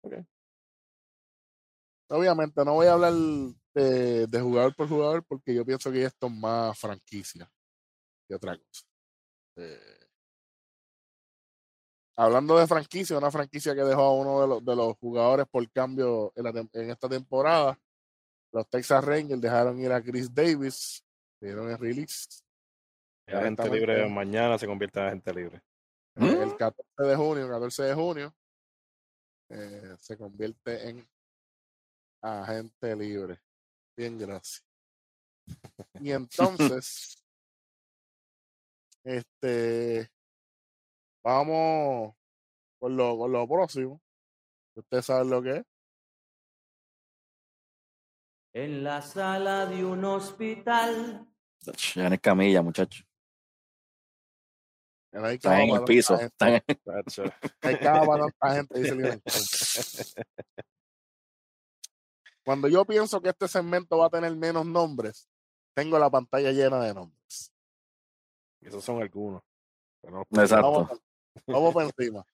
[0.03, 0.27] Okay.
[2.09, 3.13] Obviamente no voy a hablar
[3.75, 7.51] de, jugador por jugador porque yo pienso que esto es más franquicia
[8.27, 8.87] que otra cosa.
[9.57, 10.09] Eh,
[12.17, 15.71] hablando de franquicia, una franquicia que dejó a uno de los, de los jugadores por
[15.71, 17.79] cambio en, la tem- en esta temporada,
[18.53, 21.05] los Texas Rangers dejaron ir a Chris Davis,
[21.41, 22.43] dieron el release.
[23.27, 23.95] El agente Directamente.
[23.95, 25.63] libre mañana se convierte en agente libre.
[26.17, 26.43] Eh, ¿Mm?
[26.43, 28.35] El 14 de junio, 14 de junio,
[29.51, 31.09] eh, se convierte en
[32.23, 33.41] agente libre.
[33.97, 34.65] Bien, gracias.
[36.01, 37.25] Y entonces,
[39.05, 40.11] este,
[41.23, 42.15] vamos
[42.79, 44.01] con lo, con lo próximo.
[44.75, 45.65] Ustedes saben lo que es.
[48.53, 51.27] En la sala de un hospital.
[51.95, 53.05] Ya es camilla, muchacho.
[55.13, 56.15] No cama en para el piso.
[56.21, 56.63] Están en-
[58.07, 59.23] para tanta gente, dice.
[62.45, 65.29] Cuando yo pienso que este segmento va a tener menos nombres,
[65.75, 67.53] tengo la pantalla llena de nombres.
[68.61, 69.43] Esos son algunos.
[70.01, 70.73] Pero Exacto.
[70.73, 71.01] Vamos,
[71.47, 72.25] vamos por encima.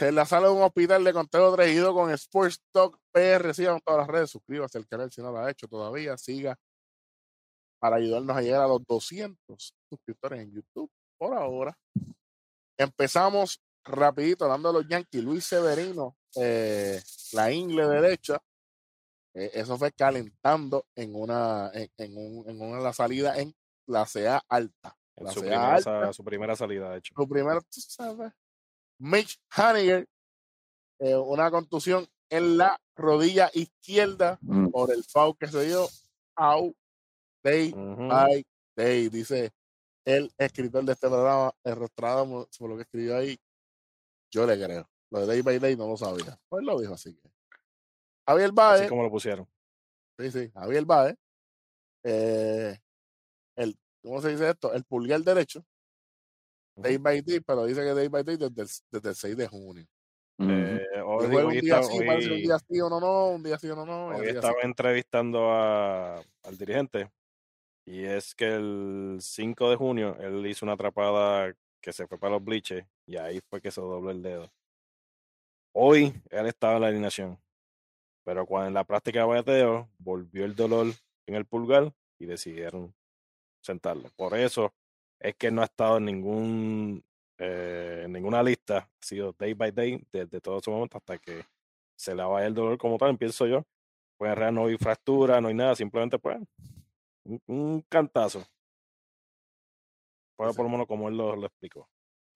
[0.00, 3.52] En la sala de un hospital de conteo dirigido con Sports Talk PR.
[3.54, 4.30] Sigan todas las redes.
[4.30, 6.16] Suscríbase al canal si no lo ha hecho todavía.
[6.16, 6.56] Siga
[7.80, 11.76] para ayudarnos a llegar a los 200 suscriptores en YouTube por ahora.
[12.78, 15.22] Empezamos rapidito hablando de los Yankees.
[15.24, 17.00] Luis Severino, eh,
[17.32, 18.40] la ingle derecha.
[19.34, 23.54] eh, eso fue calentando en una en, en un- en una la salida en
[23.86, 24.96] la CA alta.
[25.14, 27.12] en La su primera, alta su primera salida, de hecho.
[27.16, 28.32] su primero, tú sabes.
[28.98, 30.06] Mitch Haniger,
[30.98, 34.68] eh, una contusión en la rodilla izquierda Mm.
[34.68, 35.86] por el foul que se dio.
[36.36, 36.74] Out,
[37.42, 38.44] day by
[38.76, 39.52] day, dice
[40.04, 43.38] el escritor de este programa, Errostrado, por lo que escribió ahí.
[44.30, 44.88] Yo le creo.
[45.10, 46.38] Lo de day by day no lo sabía.
[46.48, 47.30] Pues lo dijo así que.
[48.26, 49.48] Javier Así Baez, como lo pusieron.
[50.18, 51.16] sí, sí, Javier Baez,
[52.04, 52.78] eh,
[53.56, 54.72] el, ¿cómo se dice esto?
[54.72, 55.64] El pulgar derecho,
[56.76, 59.46] day by day, pero dice que day by day desde el, desde el 6 de
[59.48, 59.86] junio.
[60.38, 63.00] Eh, hoy, hoy un día está- sí, parece que un hoy- día sí o no,
[63.00, 64.66] no, un día sí o no, hoy estaba sí.
[64.66, 67.10] entrevistando a- al dirigente
[67.86, 72.34] y es que el 5 de junio él hizo una atrapada que se fue para
[72.34, 74.50] los bliches y ahí fue que se dobló el dedo.
[75.72, 77.38] Hoy él estaba en la alineación,
[78.24, 80.86] pero cuando en la práctica de bateo volvió el dolor
[81.26, 82.94] en el pulgar y decidieron
[83.62, 84.08] sentarlo.
[84.16, 84.72] Por eso
[85.20, 87.04] es que no ha estado en ningún
[87.38, 91.44] eh, ninguna lista, ha sido day by day desde todo ese momento hasta que
[91.96, 93.64] se le vaya el dolor como tal, pienso yo.
[94.18, 96.38] Pues en realidad no hay fractura, no hay nada, simplemente pues
[97.24, 98.40] un, un cantazo.
[100.36, 101.88] Fue Pues, por lo menos como él lo, lo explicó.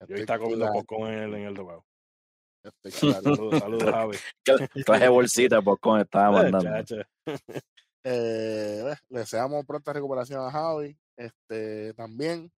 [0.07, 1.85] Yo está comiendo popcorn en el, en el claro.
[2.83, 4.17] Saludos, saludos, Javi.
[5.01, 7.03] De bolsita por cómo estaba mandando.
[8.03, 10.97] Eh, le deseamos pronta recuperación a Javi.
[11.17, 12.51] Este, también,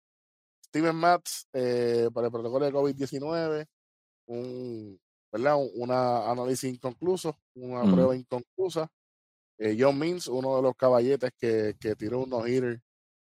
[0.72, 3.66] Steven Matz, eh, para el protocolo de COVID-19,
[4.28, 4.98] un,
[5.30, 5.56] ¿verdad?
[5.56, 8.88] Un una análisis inconcluso, una prueba inconclusa.
[9.58, 12.80] Eh, John Means, uno de los caballetes que, que tiró un no-hitter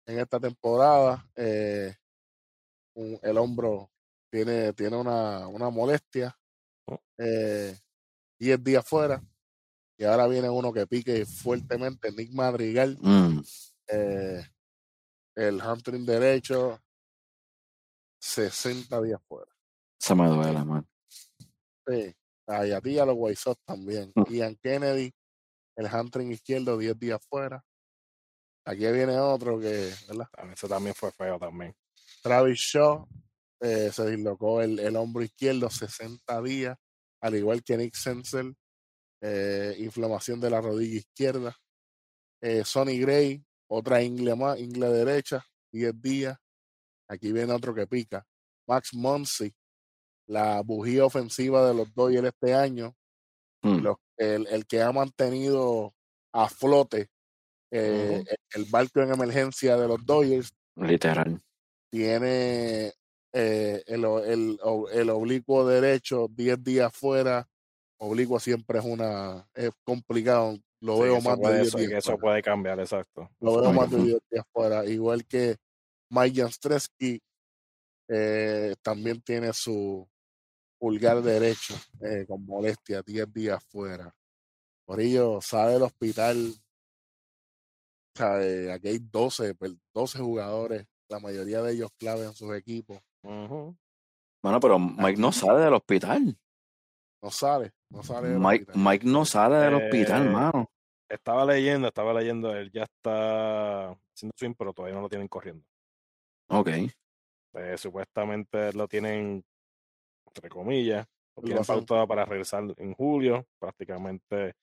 [0.08, 1.94] en esta temporada, eh,
[2.96, 3.91] un- el hombro
[4.32, 6.38] tiene, tiene una, una molestia,
[6.88, 7.00] Oh.
[7.18, 7.78] eh,
[8.39, 9.22] 10 días fuera,
[9.98, 13.39] y ahora viene uno que pique fuertemente, Nick Madrigal, Mm.
[15.36, 16.80] el hamstring derecho,
[18.24, 19.52] 60 días fuera.
[20.02, 20.88] Eso me duele, man.
[21.86, 22.16] Sí,
[22.48, 24.12] a- ti y a los White Sox también.
[24.16, 24.34] Mm.
[24.34, 25.14] Ian Kennedy,
[25.76, 27.64] el hamstring izquierdo, 10 días fuera.
[28.66, 30.28] Aquí viene otro que, ¿verdad?
[30.54, 31.76] Eso también fue feo también.
[32.22, 33.06] Travis Shaw
[33.60, 36.78] eh, se dislocó el, el hombro izquierdo 60 días,
[37.22, 38.56] al igual que Nick Senzel,
[39.22, 41.58] eh, inflamación de la rodilla izquierda.
[42.42, 46.38] Eh, Sonny Gray, otra ingle más, ingle derecha, 10 días.
[47.10, 48.26] Aquí viene otro que pica.
[48.68, 49.54] Max Muncy,
[50.28, 52.95] la bujía ofensiva de los Dodgers este año,
[53.62, 53.78] Mm.
[53.82, 55.93] los- el, el que ha mantenido
[56.34, 57.10] a flote
[57.72, 61.41] eh, el, el barco en emergencia de los Dodgers, Literal.
[61.89, 62.93] tiene
[63.34, 64.06] eh, el,
[64.93, 67.47] el, oblicuo derecho 10 días fuera.
[67.97, 70.58] Oblicuo siempre es una es complicado.
[70.82, 71.91] Lo Sí, veo más de puede, 10 eso, días.
[71.93, 72.22] eso fuera.
[72.22, 73.30] puede cambiar, exacto.
[73.39, 74.06] Lo veo más de Ujú.
[74.06, 74.86] 10 días fuera.
[74.86, 75.56] Igual que
[76.14, 77.20] Mike Janstreski
[78.07, 80.07] eh, también tiene su
[80.80, 84.14] pulgar derecho eh, con molestia 10 días fuera.
[84.86, 86.53] Por ello, sale del hospital.
[88.16, 92.99] sabe, Aquí hay 12, per- 12 jugadores, la mayoría de ellos clave en sus equipos.
[93.24, 96.38] Bueno, pero Mike no sale del hospital.
[97.22, 98.84] No sale, no sale del Mike, hospital.
[98.84, 100.70] Mike no sale del hospital, Eh, mano.
[101.09, 105.64] Estaba leyendo, estaba leyendo, él ya está haciendo swing, pero todavía no lo tienen corriendo.
[106.50, 106.70] Ok.
[107.56, 109.44] Eh, supuestamente lo tienen
[110.28, 111.08] entre comillas.
[111.36, 114.54] Lo tienen pautado para regresar en julio, prácticamente.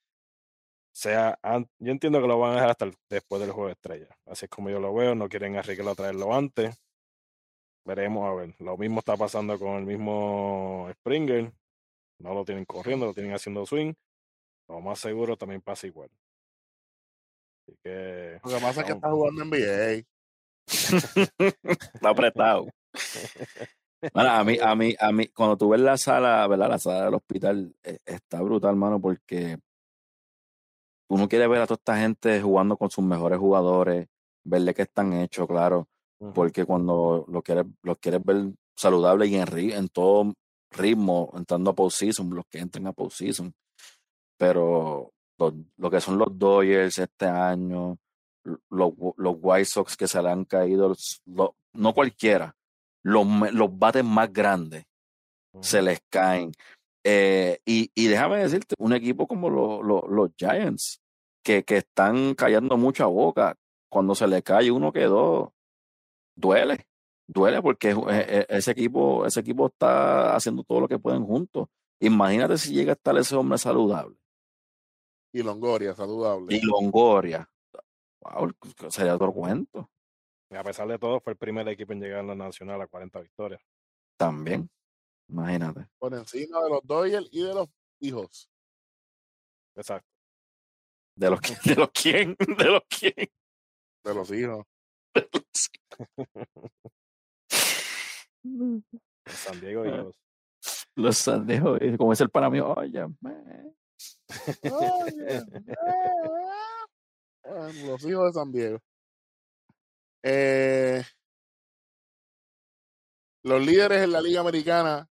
[0.92, 1.38] Sea,
[1.78, 4.08] yo entiendo que lo van a dejar hasta el- después del juego de estrella.
[4.26, 6.76] Así es como yo lo veo, no quieren arriesgarlo a traerlo antes.
[7.84, 8.54] Veremos a ver.
[8.58, 11.52] Lo mismo está pasando con el mismo Springer.
[12.20, 13.94] No lo tienen corriendo, lo tienen haciendo swing.
[14.68, 16.10] Lo más seguro también pasa igual.
[17.66, 18.40] Así que.
[18.44, 20.04] Lo que pasa es que está jugando NBA.
[20.70, 22.68] Está apretado.
[24.14, 26.70] Bueno, a mí, a mí, a mí, cuando tú ves la sala, ¿verdad?
[26.70, 29.58] La sala del hospital, eh, está brutal, mano, porque
[31.10, 34.08] uno quiere ver a toda esta gente jugando con sus mejores jugadores,
[34.44, 35.88] verle que están hechos, claro,
[36.34, 40.32] porque cuando lo quieres, los quieres ver saludable y en, en todo
[40.70, 43.52] ritmo, entrando a postseason, los que entren a postseason.
[44.38, 47.98] Pero lo, lo que son los Dodgers este año,
[48.44, 51.22] los, los White Sox que se le han caído, los-
[51.72, 52.56] no cualquiera,
[53.02, 54.84] los, los bates más grandes
[55.60, 56.52] se les caen.
[57.04, 61.00] Eh, y, y déjame decirte, un equipo como lo- lo- los Giants,
[61.42, 63.56] que, que están callando mucha boca,
[63.90, 65.48] cuando se le cae uno que dos,
[66.36, 66.86] duele,
[67.26, 71.68] duele porque eh, eh, ese equipo, ese equipo está haciendo todo lo que pueden juntos.
[72.00, 74.16] Imagínate si llega a estar ese hombre saludable.
[75.32, 76.54] Y Longoria, saludable.
[76.56, 77.48] Y Longoria.
[78.22, 78.52] Wow,
[78.90, 79.90] sería otro cuento
[80.50, 82.86] Y a pesar de todo, fue el primer equipo en llegar a la nacional a
[82.86, 83.62] 40 victorias.
[84.18, 84.68] también.
[85.28, 85.86] Imagínate.
[85.98, 87.68] Por encima de los Dodgers y de los
[88.00, 88.50] hijos.
[89.76, 90.08] Exacto.
[91.16, 92.36] ¿De los, de los quién?
[92.58, 93.28] ¿De los quién?
[94.04, 94.66] De los hijos.
[98.42, 98.82] En
[99.26, 99.96] San Diego y Ah.
[99.98, 100.14] los.
[100.96, 103.74] Los sandejos, eh, como es el para mí, oye, man.
[104.64, 105.42] Oye,
[105.78, 106.39] ah,
[107.84, 108.78] los hijos de San Diego.
[110.22, 111.02] Eh,
[113.42, 115.08] los líderes en la Liga Americana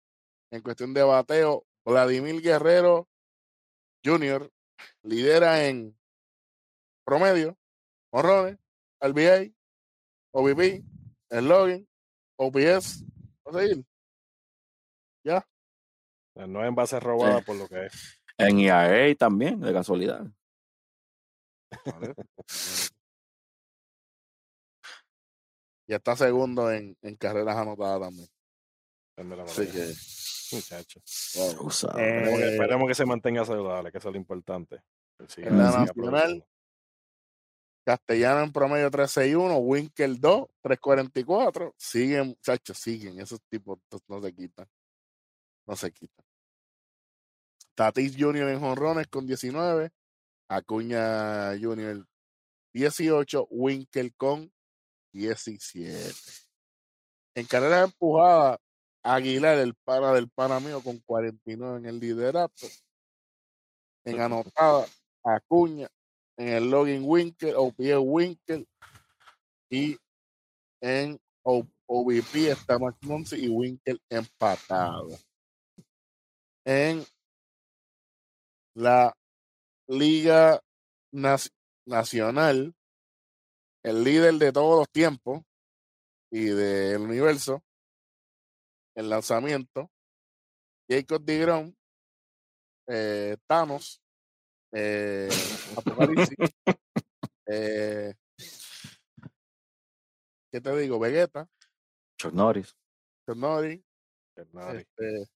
[0.51, 3.09] en cuestión de bateo, Vladimir Guerrero
[4.05, 4.51] Jr.
[5.03, 5.99] lidera en
[7.05, 7.57] promedio,
[8.11, 8.59] honrones,
[9.01, 9.53] RBA,
[10.33, 10.85] OVP,
[11.31, 11.89] el login,
[12.37, 13.05] OPS,
[13.47, 13.85] ¿va a seguir?
[16.47, 18.23] No en base robada por lo que es.
[18.37, 20.25] En ERA también, de casualidad.
[21.85, 22.15] Vale.
[25.87, 28.29] Y está segundo en, en carreras anotadas también.
[29.45, 29.95] Así que,
[30.53, 31.01] Muchacho.
[31.35, 31.57] wow.
[31.65, 31.97] Tú sabes.
[32.07, 34.83] Esperemos, que, Eh, esperemos que se mantenga saludable, que eso es lo importante.
[35.37, 36.47] En la nacional.
[37.85, 41.75] Castellano en promedio 361, Winkel 2, 344.
[41.79, 43.19] Siguen, muchachos, siguen.
[43.19, 44.69] Esos tipos no- no se quitan.
[45.67, 46.25] No se quitan.
[47.75, 48.49] Tatis Jr.
[48.51, 49.91] en jonrones con 19.
[50.49, 52.05] Acuña Jr.
[52.75, 53.49] 18.
[53.51, 54.53] Winkel con
[55.13, 56.15] 17.
[57.35, 58.59] En carreras empujadas,
[59.03, 62.67] Aguilar, el pana del pana mío, con 49 en el liderato.
[64.05, 64.87] En anotada,
[65.25, 65.89] Acuña.
[66.37, 68.67] En el login Winkel, OPS Winkel.
[69.71, 69.97] Y
[70.81, 75.09] en O- OVP está Max Muncy y Winkel empatado.
[76.65, 77.05] En
[78.75, 79.15] la
[79.89, 80.61] Liga
[81.13, 81.51] Nac-
[81.87, 82.75] Nacional,
[83.83, 85.43] el líder de todos los tiempos
[86.31, 87.63] y del universo,
[88.95, 89.91] el lanzamiento,
[90.91, 91.75] Jacob DeGrom,
[92.89, 94.03] eh, Thanos,
[94.73, 95.29] eh,
[95.77, 96.37] Apocalipsis,
[97.47, 98.15] eh,
[100.53, 100.99] ¿qué te digo?
[100.99, 101.49] Vegeta,
[103.27, 103.85] Chuck Norris.
[104.35, 104.87] Fernández.
[104.99, 105.31] este,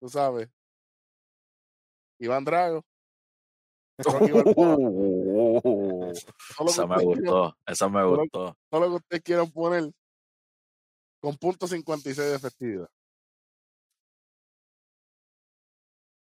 [0.00, 0.48] tú sabes,
[2.20, 2.84] Iván Drago,
[4.02, 4.08] Que
[6.66, 8.56] Esa me gustó, esa me Solo- gustó.
[8.70, 9.90] todo lo que ustedes quieran poner
[11.20, 12.88] con punto 56 de efectividad.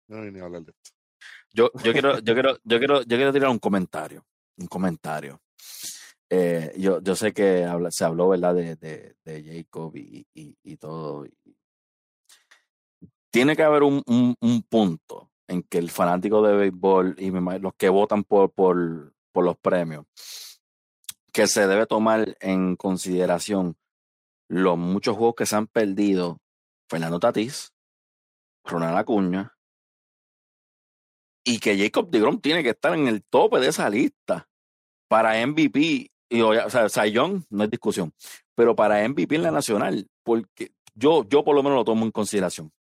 [0.09, 0.91] No ni a hablar de esto.
[1.53, 4.25] Yo, yo quiero, yo quiero, yo quiero, yo quiero tirar un comentario.
[4.59, 5.41] Un comentario.
[6.31, 8.55] Eh, yo, yo sé que habla- se habló, ¿verdad?
[8.55, 11.27] De, de, de Jacob y, y, y todo.
[13.31, 17.75] Tiene que haber un, un, un punto en que el fanático de béisbol y los
[17.75, 20.07] que votan por, por, los premios,
[21.33, 23.77] que se debe tomar en consideración
[24.49, 26.41] los muchos juegos que se han perdido
[26.89, 27.73] Fernando Tatís,
[28.65, 29.57] Ronald Acuña,
[31.45, 34.49] y que Jacob DeGrom tiene que estar en el tope de esa lista
[35.09, 36.11] para MVP.
[36.29, 38.13] Y, o sea, Young, no es discusión,
[38.57, 42.11] pero para MVP en la nacional, porque yo, yo por lo menos lo tomo en
[42.11, 42.73] consideración.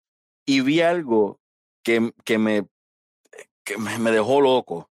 [0.46, 1.40] Y vi algo
[1.84, 2.66] que, que, me,
[3.64, 4.90] que me, dejó loco.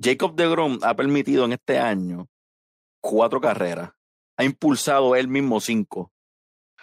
[0.00, 2.28] Jacob DeGrom ha permitido en este año
[3.00, 3.92] cuatro carreras.
[4.36, 6.12] Ha impulsado él mismo cinco.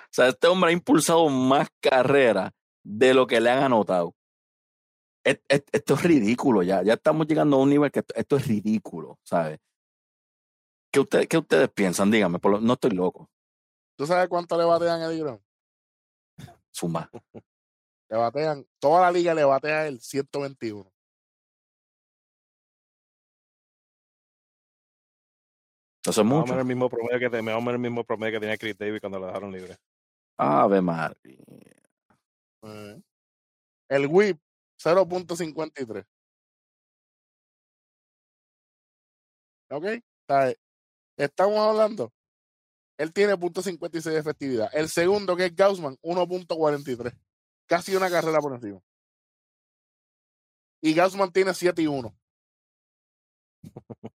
[0.09, 2.51] sea, este hombre ha impulsado más carreras
[2.83, 4.15] de lo que le han anotado.
[5.23, 6.81] Et- et- Esto es ridículo ya.
[6.83, 9.59] Ya estamos llegando a un nivel que esto, es ridículo, ¿sabes?
[10.91, 12.09] ¿Qué, usted- qué ustedes piensan?
[12.11, 13.29] Díganme, por lo- no estoy loco.
[13.97, 15.39] ¿Tú sabes cuánto le batean a Eddie Graham?
[16.73, 17.09] Zumba.
[18.11, 20.91] Le batean, toda la liga le batea el 121.
[26.05, 26.45] Eso es Más o mucho.
[26.47, 29.27] menos el mismo promedio que, te- el mismo promedio que tenía Chris Davis cuando lo
[29.27, 29.77] dejaron libre.
[30.37, 31.15] Ave María.
[32.63, 33.01] Eh.
[33.89, 34.39] El whip,
[34.77, 36.05] 0.53.
[39.69, 39.85] ¿Ok?
[40.27, 40.53] Está-
[41.17, 42.11] Estamos hablando.
[42.97, 44.69] Él tiene .56 de efectividad.
[44.73, 47.13] El segundo, que es Gaussman, 1.43.
[47.71, 48.81] Casi una carrera por encima.
[50.81, 52.13] Y Gaussman tiene 7 y 1.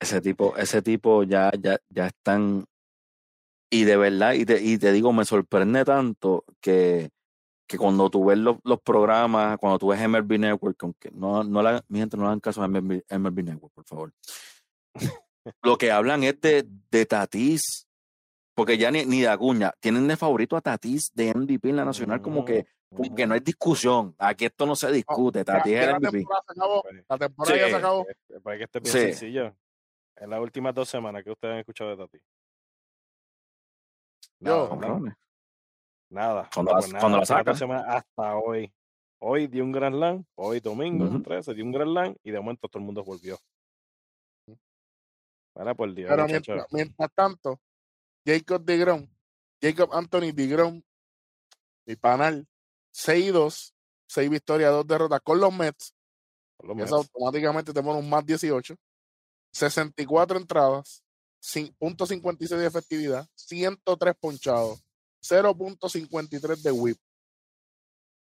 [0.00, 2.66] Ese tipo, ese tipo ya, ya, ya están.
[3.70, 7.10] Y de verdad, y te, y te digo, me sorprende tanto que,
[7.66, 11.62] que cuando tú ves los, los programas, cuando tú ves MLB Network, aunque no, no
[11.62, 14.12] la, mi gente no le hagan caso a MLB, MLB Network, por favor.
[15.62, 17.86] Lo que hablan es de, de Tatis,
[18.54, 21.84] porque ya ni, ni de Acuña, tienen de favorito a Tatis de MVP en la
[21.84, 24.14] nacional, como que, como que no hay discusión.
[24.18, 26.82] Aquí esto no se discute, Ya, Tatis es ya el la temporada se acabó.
[26.82, 28.06] Pues, La temporada ya se acabó.
[28.08, 28.98] eh, Para que esté bien Sí.
[29.00, 29.56] sencillo.
[30.16, 32.18] En las últimas dos semanas que ustedes han escuchado de Tati.
[34.40, 34.68] Yo.
[34.68, 35.14] Nada, Cabrones.
[36.10, 36.50] nada.
[36.54, 38.72] Cuando no, la- pues nada, cuando la hasta hoy.
[39.18, 41.22] Hoy dio un gran slam, hoy domingo, Ujú.
[41.22, 43.38] 13, dio un gran slam y de momento todo el mundo volvió.
[45.54, 47.58] Ahora por Dios, Pero mientras, mientras tanto,
[48.26, 49.08] Jacob DeGrom,
[49.60, 50.82] Jacob Anthony DeGrom,
[51.86, 52.46] mi panal,
[52.98, 53.74] 6 y 2,
[54.08, 55.94] 6 victorias, 2 derrotas con los Mets.
[56.56, 56.88] por lo y menos.
[56.88, 58.74] Eso automáticamente te pone un más 18.
[59.52, 61.02] 64 entradas,
[61.42, 64.82] cin- punto .56 de efectividad, 103 ponchados,
[65.22, 66.98] 0.53 de whip.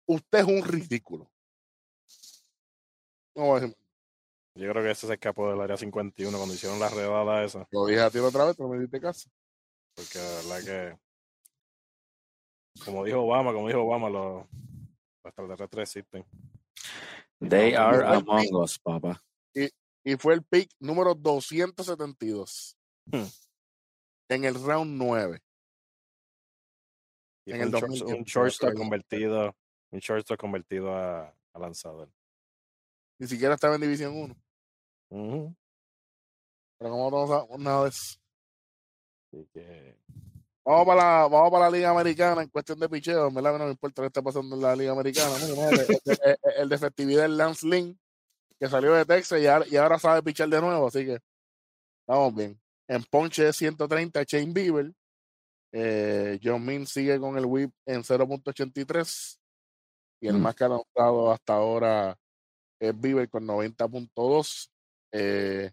[0.07, 1.29] Usted es un ridículo.
[3.35, 3.77] No voy a decir-
[4.55, 7.67] Yo creo que ese se escapó del área 51 cuando hicieron la redada esa.
[7.71, 9.29] Lo dije a ti otra vez, pero me diste caso.
[9.95, 10.99] Porque la verdad que,
[12.85, 14.45] como dijo Obama, como dijo Obama, los
[15.23, 16.25] extraterrestres existen.
[17.39, 19.21] They are among us, papá.
[20.05, 22.75] y fue el pick número 272
[23.11, 23.25] Hmm.
[24.29, 25.39] en el round 9.
[27.45, 29.55] Y En el un, short- 2010, un shortstop convertido,
[29.91, 32.11] un shortstop convertido a, a lanzador.
[33.19, 34.35] Ni siquiera estaba en División 1.
[35.11, 35.55] Ujú.
[36.77, 38.19] Pero como no sabemos nada de eso.
[39.31, 39.97] Así que,
[40.69, 43.27] Vamos para, la, vamos para la Liga Americana en cuestión de picheo.
[43.27, 45.33] En verdad, no me importa lo que esté pasando en la Liga Americana.
[45.49, 47.99] Mira, el, el- el- de efectividad es Lance Lynn,
[48.59, 50.85] que salió de Texas y ahora, y ahora sabe pichar de nuevo.
[50.87, 51.17] Así que
[52.01, 52.61] estamos bien.
[52.87, 54.91] En Ponche de 130, Shane Bieber.
[55.71, 59.39] Eh, John Min sigue con el whip en 0.83.
[60.21, 60.41] Y el Mm.
[60.41, 62.15] más que ha lanzado hasta ahora
[62.79, 64.69] es Bieber con 90.2.
[65.13, 65.71] Eh,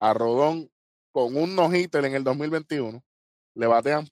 [0.00, 0.68] a Rodón
[1.12, 3.00] con un no-hitter en el 2021
[3.58, 4.06] le batean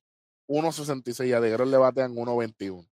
[0.49, 2.87] 1.66 y a DeGrom le batean 1.21.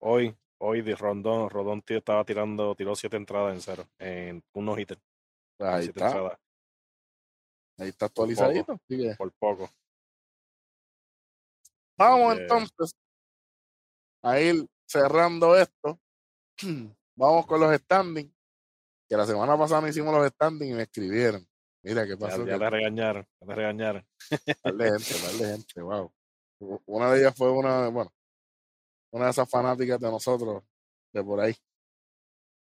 [0.00, 4.78] hoy, hoy de Rondón, Rodón tío, estaba tirando, tiró siete entradas en cero, en unos
[4.78, 4.98] hitter.
[5.58, 6.38] Ahí está, entradas,
[7.78, 8.72] ahí está actualizadito.
[8.72, 9.70] así que por poco.
[11.98, 12.92] vamos entonces
[14.22, 16.00] a ir cerrando esto.
[17.16, 18.32] Vamos con los standings.
[19.06, 21.46] Que la semana pasada no hicimos los standings y me escribieron.
[21.82, 22.44] Mira qué Ya, pasó.
[22.44, 24.06] ya que le regañaron, ya le regañaron.
[24.62, 26.12] Darle gente, darle gente, wow.
[26.86, 28.12] Una de ellas fue una, bueno,
[29.12, 30.62] una de esas fanáticas de nosotros,
[31.12, 31.56] de por ahí.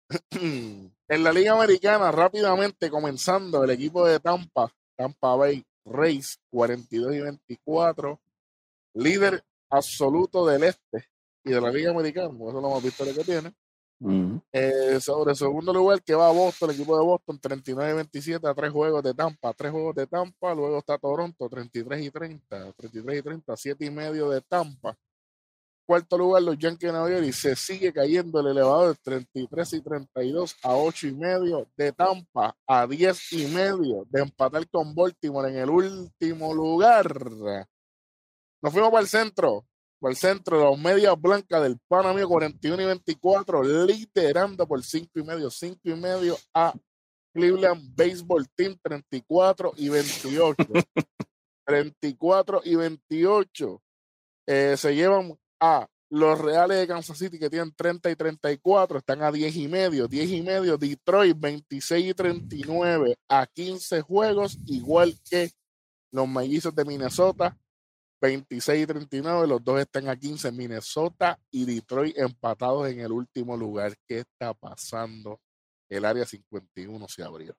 [0.31, 7.21] en la Liga Americana, rápidamente comenzando, el equipo de Tampa, Tampa Bay Rays, 42 y
[7.21, 8.21] 24,
[8.95, 11.09] líder absoluto del este
[11.45, 13.53] y de la Liga Americana, por eso lo hemos visto que tiene.
[14.03, 14.43] Ujú.
[14.53, 18.49] Eh, sobre segundo lugar que va a Boston, el equipo de Boston 39 y 27
[18.49, 22.73] a tres juegos de Tampa, tres juegos de Tampa, luego está Toronto 33 y 30,
[22.73, 24.97] 33 y 30, siete y medio de Tampa.
[25.87, 29.81] Cuarto lugar los Yankees de Nueva York y se sigue cayendo el elevador 33 y
[29.81, 35.49] 32 a 8 y medio de Tampa, a 10 y medio de empatar con Baltimore
[35.49, 37.15] en el último lugar.
[38.63, 39.65] Nos fuimos para el centro,
[40.03, 45.09] para el centro, los medias blancas del pana mío 41 y 24, liderando por 5
[45.15, 46.75] y medio, 5 y medio a
[47.33, 50.57] Cleveland Baseball Team 34 y 28.
[51.65, 53.83] 34 y 28.
[54.45, 59.23] Eh, se llevan a los Reales de Kansas City que tienen 30 y 34, están
[59.23, 65.15] a 10 y medio, 10 y medio, Detroit 26 y 39 a 15 juegos, igual
[65.31, 65.53] que
[66.11, 67.57] los mellizos de Minnesota
[68.23, 73.57] 26 y 39, los dos están a 15, Minnesota y Detroit empatados en el último
[73.57, 73.95] lugar.
[74.07, 75.41] ¿Qué está pasando?
[75.89, 77.55] El área 51 se abrió.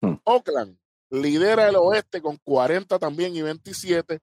[0.00, 0.16] Hmm.
[0.24, 0.76] Oakland
[1.10, 4.18] lidera el oeste con 40 también y 27.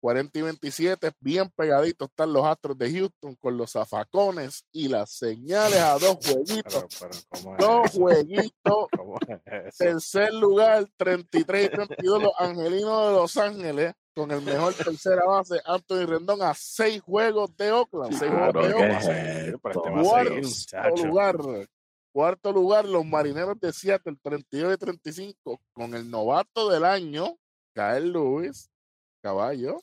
[0.00, 5.10] 40 y 27, bien pegaditos están los Astros de Houston con los zafacones y las
[5.10, 6.84] señales a dos jueguitos.
[7.00, 8.00] Pero, pero, ¿cómo es Dos eso?
[8.00, 8.86] jueguitos.
[9.78, 15.60] Tercer lugar, 33 y 32, los Angelinos de Los Ángeles, con el mejor tercera base,
[15.66, 18.18] Anthony Rendón, a seis juegos de Oakland.
[18.18, 18.92] Seis juegos de ¿qué Oakland.
[18.94, 19.82] este Cuarto
[20.96, 21.36] seguir, lugar.
[22.14, 27.36] Cuarto lugar, los marineros de Seattle, 32 y 35, con el novato del año,
[27.74, 28.70] Kyle Lewis,
[29.22, 29.82] caballo,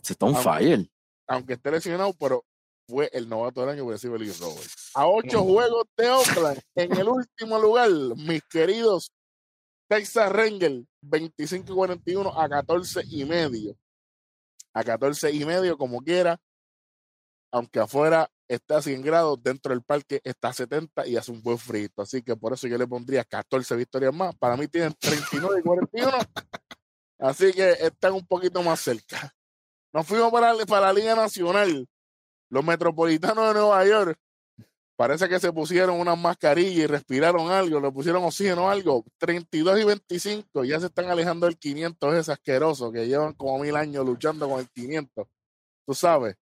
[0.00, 0.88] Se está on Ah, fire.
[1.26, 2.44] aunque esté lesionado, pero
[2.88, 4.92] fue el novato del año por decir Roberts.
[4.94, 9.10] A ocho juegos de Oakland, en el último lugar, mis queridos
[9.88, 13.76] Texas Rangers, 25 y 41 a 14 y medio.
[14.74, 16.38] A 14 y medio, como quiera,
[17.50, 21.42] aunque afuera está a 100 grados, dentro del parque está a 70 y hace un
[21.42, 22.02] buen frito.
[22.02, 24.36] Así que por eso yo le pondría 14 victorias más.
[24.36, 26.12] Para mí tienen 39 y 41.
[27.18, 29.34] Así que están un poquito más cerca.
[29.92, 31.88] Nos fuimos para, para la Liga Nacional.
[32.50, 34.18] Los metropolitanos de Nueva York
[34.98, 39.04] parece que se pusieron una mascarilla y respiraron algo, le pusieron oxígeno o algo.
[39.18, 43.76] 32 y 25, ya se están alejando del 500, ese asqueroso que llevan como mil
[43.76, 45.28] años luchando con el 500.
[45.86, 46.36] Tú sabes,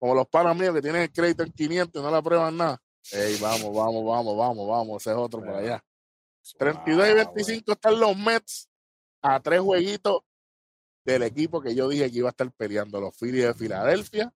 [0.00, 2.82] como los panas míos que tienen el crédito en 500 y no le aprueban nada.
[3.12, 5.84] Ey, vamos, vamos, vamos, vamos, vamos, ese es otro por allá.
[6.58, 8.68] 32 y Ah, 25 están los Mets
[9.22, 10.22] a tres jueguitos
[11.04, 14.34] del equipo que yo dije que iba a estar peleando, los Phillies de Filadelfia.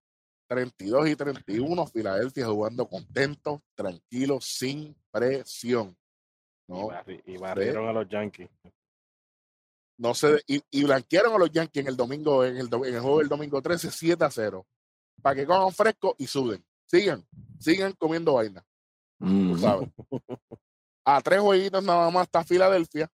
[0.48, 5.96] 32 y 31, Filadelfia jugando contento, tranquilo, sin presión.
[6.68, 6.88] No,
[7.24, 8.48] y barrieron a los Yankees.
[9.98, 13.00] no se, y, y blanquearon a los Yankees en el domingo, en el, en el
[13.00, 14.66] juego del domingo 13, 7 a 0.
[15.22, 16.64] Para que cojan fresco y suden.
[16.86, 17.26] Sigan,
[17.58, 18.64] sigan comiendo vaina.
[19.18, 19.52] Mm.
[19.52, 19.88] tú sabes.
[21.04, 23.08] A tres jueguitos nada más está Filadelfia.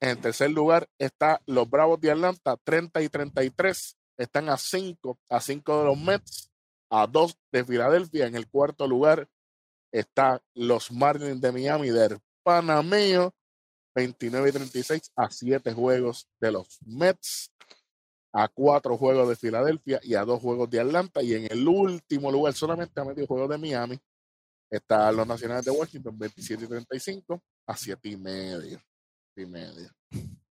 [0.00, 3.96] En tercer lugar está los Bravos de Atlanta, 30 y 33.
[4.18, 6.50] Están a 5, a 5 de los Mets,
[6.90, 8.26] a 2 de Filadelfia.
[8.26, 9.28] En el cuarto lugar
[9.92, 13.34] está los Marlins de Miami del Panameo,
[13.94, 17.50] 29 y 36, a 7 juegos de los Mets,
[18.32, 21.22] a 4 juegos de Filadelfia y a 2 juegos de Atlanta.
[21.22, 23.98] Y en el último lugar, solamente a medio juego de Miami,
[24.70, 28.80] están los Nacionales de Washington, 27 y 35, a 7 y medio.
[29.34, 29.90] siete y medio.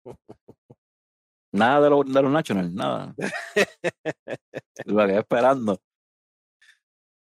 [1.52, 3.16] Nada de, lo, de los Nationals, nada.
[4.86, 5.82] Lo que esperando.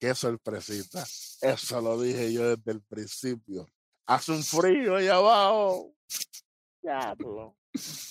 [0.02, 1.04] Qué sorpresita.
[1.42, 3.68] Eso lo dije yo desde el principio.
[4.08, 5.94] Hace un frío ahí abajo.
[6.82, 7.56] Diablo.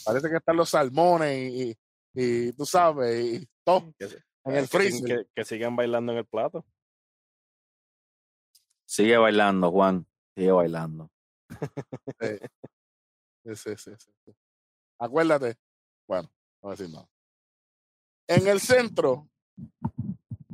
[0.06, 1.78] Parece que están los salmones y, y,
[2.48, 5.04] y tú sabes, y todo en el que siguen- freezer.
[5.06, 6.66] que- que sigan bailando en el plato.
[8.86, 10.08] Sigue bailando, Juan.
[10.34, 11.12] Sigue bailando.
[12.22, 12.38] Sí,
[13.54, 14.32] sí, sí, sí, sí.
[14.98, 15.58] Acuérdate.
[16.08, 16.30] Bueno,
[16.62, 17.10] no voy a decir nada.
[18.30, 19.30] En el centro,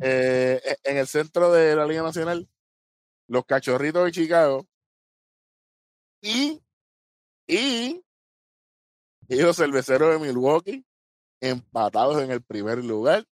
[0.01, 2.47] eh, e- en el centro de la Liga Nacional,
[3.27, 4.67] los cachorritos de Chicago
[6.21, 6.61] y,
[7.47, 8.03] y,
[9.27, 10.85] y los cerveceros de Milwaukee
[11.41, 13.25] empatados en el primer lugar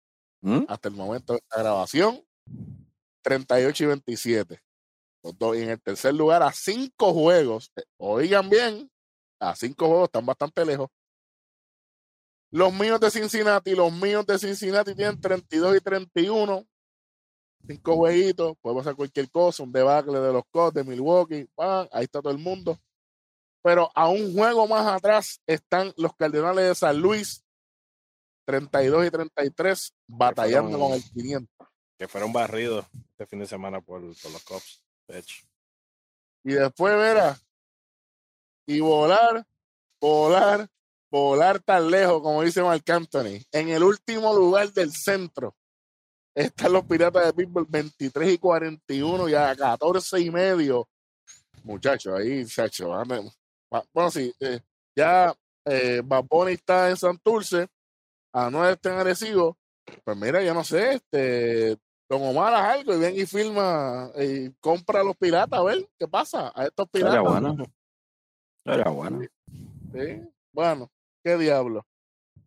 [0.42, 0.66] ¿Mm?
[0.68, 2.22] hasta el momento de la grabación,
[3.24, 4.60] 38 y 27.
[5.24, 8.92] Los dos, y en el tercer lugar, a cinco juegos, eh, oigan bien,
[9.40, 10.90] a cinco juegos están bastante lejos.
[12.54, 16.64] Los míos de Cincinnati, los míos de Cincinnati tienen 32 y 31.
[17.66, 21.88] Cinco jueguitos, puede pasar cualquier cosa, un debacle de los Cubs de Milwaukee, ¡pam!
[21.92, 22.78] ahí está todo el mundo.
[23.64, 27.44] Pero a un juego más atrás están los Cardenales de San Luis,
[28.46, 31.68] 32 y 33, batallando fueron- con el 500.
[31.98, 34.84] Que fueron barridos este fin de semana por, por los Cubs.
[35.08, 35.44] De hecho.
[36.44, 37.40] y después verá
[38.68, 39.46] y volar,
[40.02, 40.70] volar,
[41.20, 43.40] volar tan lejos, como dice Marc Anthony.
[43.52, 45.56] En el último lugar del centro
[46.36, 50.88] están los Piratas de Pittsburgh, 23 y 41 y a 14 y medio.
[51.64, 52.90] Muchachos, ahí, muchachos.
[53.94, 54.60] Bueno, sí, eh,
[54.96, 55.36] ya
[55.66, 57.68] eh, Bad Bunny está en Santurce,
[58.34, 59.58] Anuel está en Arecibo.
[60.04, 61.78] Pues mira, yo no sé, este,
[62.10, 65.88] Don Omar haz algo y ven y filma y compra a los piratas, a ver
[66.00, 67.22] qué pasa a estos piratas.
[67.22, 67.66] bueno.
[68.66, 69.22] Sería bueno.
[69.94, 70.22] Sí,
[70.52, 70.90] Bueno,
[71.24, 71.86] qué diablo.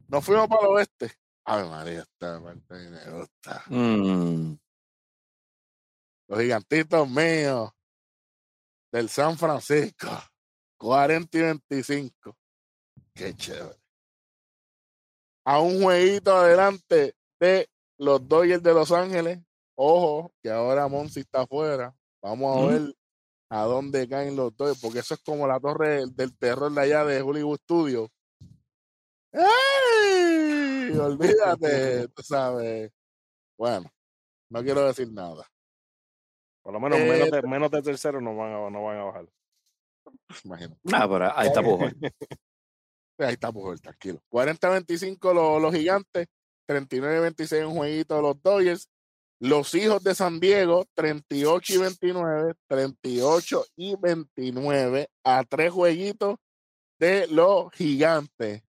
[0.08, 1.12] Nos fuimos para el oeste.
[1.44, 3.64] Ay, María, esta parte me gusta.
[3.68, 4.56] Mm.
[6.28, 7.70] Los gigantitos míos
[8.92, 10.08] del San Francisco.
[10.78, 12.36] 40 y 25.
[13.14, 13.76] Qué chévere.
[15.48, 19.38] a un jueguito adelante de los Dodgers de Los Ángeles.
[19.76, 21.94] Ojo, que ahora Monsi está afuera.
[22.20, 22.68] Vamos a Mm.
[22.68, 22.96] ver
[23.50, 27.04] a dónde caen los Dodgers, porque eso es como la torre del terror de allá
[27.04, 28.10] de Hollywood Studios.
[29.36, 30.96] ¡Ey!
[31.00, 32.90] Olvídate, tú sabes.
[33.58, 33.90] Bueno,
[34.50, 35.46] no quiero decir nada.
[36.62, 39.04] Por lo menos Eh, menos, de, menos de tercero no van a, no van a
[39.04, 39.26] bajar.
[40.44, 40.80] Imagínate.
[40.84, 41.94] Nah, pero ahí está Pujol.
[43.18, 44.20] Ahí está Pujol, tranquilo.
[44.30, 46.26] 40-25 los, los gigantes,
[46.68, 48.90] 39-26 un jueguito de los Dodgers.
[49.38, 56.36] Los hijos de San Diego, 38 y 29, 38 y 29 a tres jueguitos
[56.98, 58.62] de los gigantes.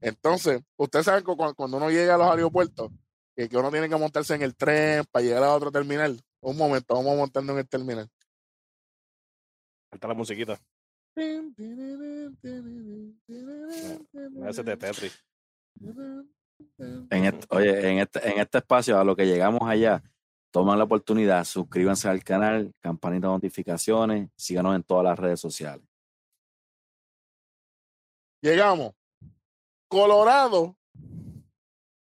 [0.00, 2.90] Entonces, ustedes saben que cu- cuando uno llega a los aeropuertos,
[3.36, 6.20] que, que uno tiene que montarse en el tren para llegar a otro terminal.
[6.40, 8.08] Un momento, vamos a montarnos en el terminal.
[9.90, 10.58] Falta la musiquita.
[14.48, 15.24] Ese de Tetris.
[17.10, 20.02] En este, oye, en este, en este espacio, a lo que llegamos allá,
[20.52, 25.84] toman la oportunidad, suscríbanse al canal, campanita de notificaciones, síganos en todas las redes sociales.
[28.42, 28.94] Llegamos.
[29.88, 30.76] Colorado,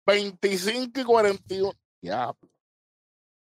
[0.05, 1.73] 25 y 41.
[2.01, 2.49] Diablo.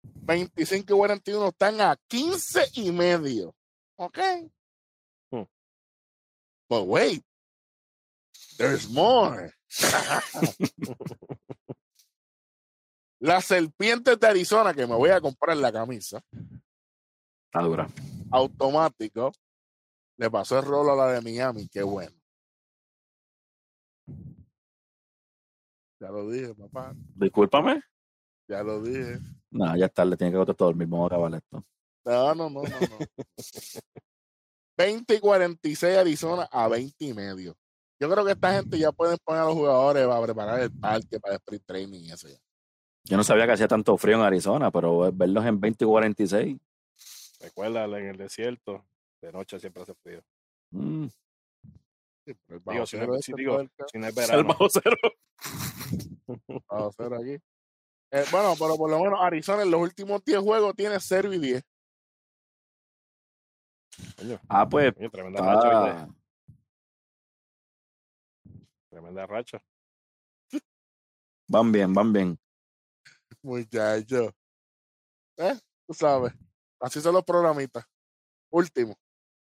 [0.03, 3.55] 25 y 41 están a 15 y medio.
[3.97, 4.19] ¿Ok?
[5.31, 5.45] Hmm.
[6.69, 7.25] But wait.
[8.59, 9.53] There's more.
[13.21, 16.21] Las serpientes de Arizona, que me voy a comprar la camisa,
[17.47, 17.89] Está dura.
[18.31, 19.33] automático,
[20.19, 21.69] le pasó el rolo a la de Miami.
[21.69, 22.17] Qué bueno.
[26.01, 26.95] Ya lo dije, papá.
[27.15, 27.83] Discúlpame.
[28.49, 29.19] Ya lo dije.
[29.51, 30.97] No, ya es tarde, tiene que votar todo el mismo.
[30.97, 31.65] Vamos a acabar esto.
[32.05, 32.81] No, no, no, no.
[32.81, 33.07] no.
[34.79, 37.57] 20 y 46 Arizona a 20 y medio.
[38.01, 41.19] Yo creo que esta gente ya pueden poner a los jugadores para preparar el parque,
[41.19, 42.39] para el sprint training y eso ya.
[43.05, 46.57] Yo no sabía que hacía tanto frío en Arizona, pero verlos en 20 y 46.
[47.41, 48.87] Recuerda, en el desierto,
[49.21, 50.23] de noche siempre hace frío.
[50.71, 51.07] mm,
[52.47, 54.49] Digo, bajo si no, este si, todo digo, el ca- si no es el verano.
[54.49, 54.97] bajo cero.
[56.69, 57.33] bajo cero aquí.
[58.11, 61.39] Eh, bueno, pero por lo menos Arizona en los últimos 10 juegos tiene 0 y
[61.39, 61.63] 10.
[64.17, 64.95] Coño, Ah, pues.
[64.95, 66.09] coño, tremenda racha,
[68.91, 69.63] Tremenda racha.
[71.49, 72.39] van bien, van bien.
[73.43, 74.33] Muchacho.
[75.37, 75.55] ¿Eh?
[75.87, 76.33] Tú sabes.
[76.81, 77.85] Así son los programitas.
[78.51, 78.97] Último.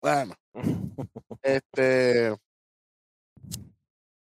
[0.01, 0.35] Bueno.
[1.41, 2.35] Este.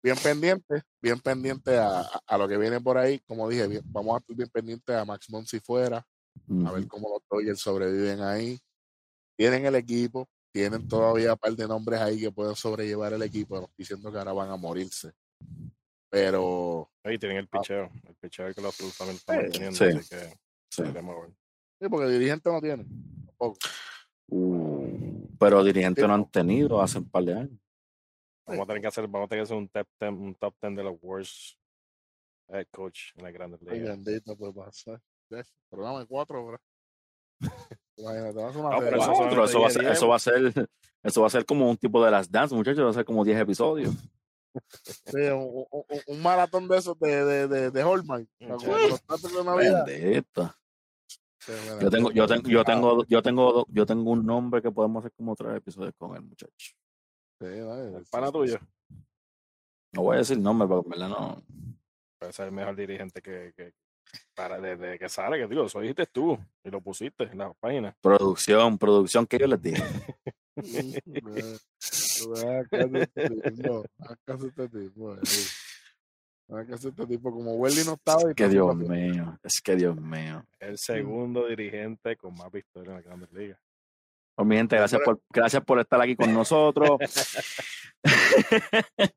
[0.04, 3.20] Bien pendiente, bien pendiente a, a- a lo que viene por ahí.
[3.20, 6.06] Como dije, bien- vamos a estar bien pendientes a Max Monsi fuera,
[6.66, 8.60] a ver cómo los Dodgers sobreviven ahí.
[9.38, 13.70] Tienen el equipo, tienen todavía un par de nombres ahí que pueden sobrellevar el equipo.
[13.78, 15.14] Diciendo que ahora van a morirse.
[16.10, 17.90] Pero Ahí tienen el picheo.
[18.08, 19.78] El picheo que los Blues también están Sí, manteniendo.
[19.78, 19.84] sí.
[19.86, 20.38] Así que
[20.70, 20.84] Sí.
[21.82, 22.88] sí, porque dirigente no tienen.
[23.26, 23.58] Tampoco.
[24.28, 27.60] Uh, pero dirigentes no han tenido hace un par de años.
[28.46, 30.56] Vamos a tener que hacer, vamos a tener que hacer un top 10, un top
[30.62, 31.58] 10 de los worst
[32.50, 33.80] head coach en las grandes ligas.
[34.04, 35.02] bendito, pues pasar.
[35.70, 36.62] Programa de cuatro horas.
[37.98, 39.04] Imagínate, vas a una No, pero serie.
[39.04, 40.70] eso Cuatro, son eso, va a ser, 10, eso va a ser
[41.04, 43.24] eso va a ser como un tipo de las dance, muchachos, va a ser como
[43.26, 43.94] 10 episodios.
[45.08, 48.28] Sí, un, un- un- un maratón de esos de, de, de, de Hallmark.
[49.86, 50.56] Bendito.
[51.82, 55.12] Yo tengo, yo tengo, yo tengo, yo tengo, yo tengo un nombre que podemos hacer
[55.18, 56.74] como tres episodios con el muchacho.
[57.52, 58.60] Sí, dale, El sí, pana tuyo.
[59.92, 61.44] No voy a decir nombre, porque en verdad no.
[62.20, 63.74] puede ser el mejor dirigente que, que
[64.36, 67.96] para desde que sale, que digo, eso dijiste tú y lo pusiste en la página.
[68.02, 69.84] Producción, producción, que yo les dije.
[76.70, 77.32] Este tipo.
[77.32, 78.32] Como Welly no estaba.
[78.32, 80.46] y Que Dios mío, es que Dios mío.
[80.60, 83.60] El segundo dirigente con más victorias en las grandes ligas.
[84.36, 86.98] Pues, mi gente, gracias por, gracias por estar aquí con nosotros.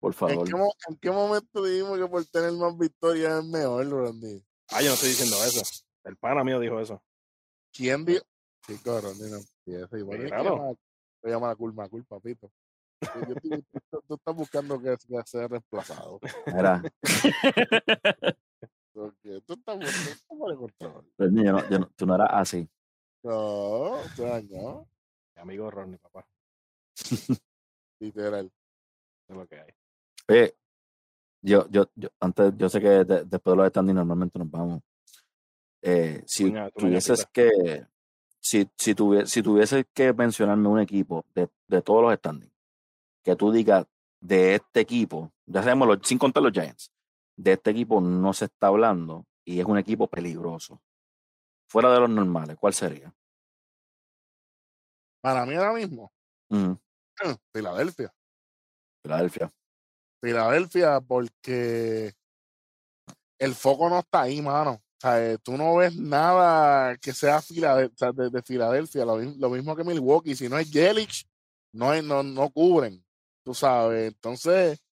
[0.00, 0.48] Por ¿En favor.
[0.48, 0.52] qué,
[0.88, 4.42] ¿En qué momento dijimos que por tener más victorias es mejor, Randy?
[4.70, 5.60] Ah, yo no estoy diciendo eso.
[6.04, 7.02] El pana mío dijo eso.
[7.70, 8.24] ¿Quién dijo?
[8.66, 9.98] Chico, Randy no empieza.
[9.98, 10.56] Igual Claro.
[10.56, 10.76] Voy
[11.24, 12.50] a llamar a culpa, culpa, papito.
[13.02, 16.18] Yo- yo estoy- tú, tú estás buscando que, que sea reemplazado.
[16.46, 16.82] Mira,
[18.94, 21.12] Porque tú estás buscando control.
[21.16, 22.66] pues, yo no- yo no- tú no eras así.
[23.22, 24.88] No, sea, no.
[25.36, 26.26] Mi amigo Ronnie, papá.
[28.00, 28.50] Literal.
[29.28, 29.70] Es lo que hay.
[30.28, 30.54] Oye,
[31.42, 34.82] yo, yo, yo, antes, yo sé que de- después de los standings normalmente nos vamos.
[35.82, 36.44] Eh, si
[36.74, 37.86] tuvieses que,
[38.40, 42.52] si, si, tuvie- si tuvieses que mencionarme un equipo de, de todos los standings,
[43.22, 43.86] que tú digas,
[44.20, 46.92] de este equipo, ya sabemos, los, sin contar los Giants,
[47.36, 50.80] de este equipo no se está hablando y es un equipo peligroso.
[51.70, 53.14] Fuera de los normales, ¿cuál sería?
[55.22, 56.12] Para mí ahora mismo,
[56.50, 56.78] Ujú,
[57.54, 58.12] Filadelfia.
[59.04, 59.52] Filadelfia.
[60.20, 62.12] Filadelfia, porque
[63.38, 64.72] el foco no está ahí, mano.
[64.72, 69.04] O sea, eh, tú no ves nada que sea Filadel- o sea, de, de Filadelfia,
[69.04, 70.34] lo mismo que Milwaukee.
[70.34, 71.24] Si no es Yelich,
[71.72, 73.02] no, hay- no, no cubren,
[73.44, 74.08] tú sabes.
[74.08, 74.82] Entonces,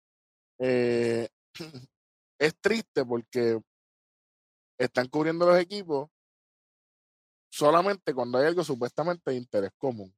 [0.61, 1.29] eh,
[2.39, 3.61] es triste porque
[4.79, 6.09] están cubriendo los equipos
[7.51, 10.15] solamente cuando hay algo supuestamente de interés común.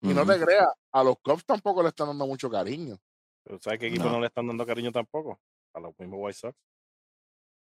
[0.00, 2.98] Y no te creas, a los Cubs tampoco le están dando mucho cariño.
[3.42, 4.12] Pero ¿Sabes qué equipo No.
[4.12, 4.20] no.
[4.20, 5.40] le están dando cariño tampoco?
[5.72, 6.58] A los mismos White Sox.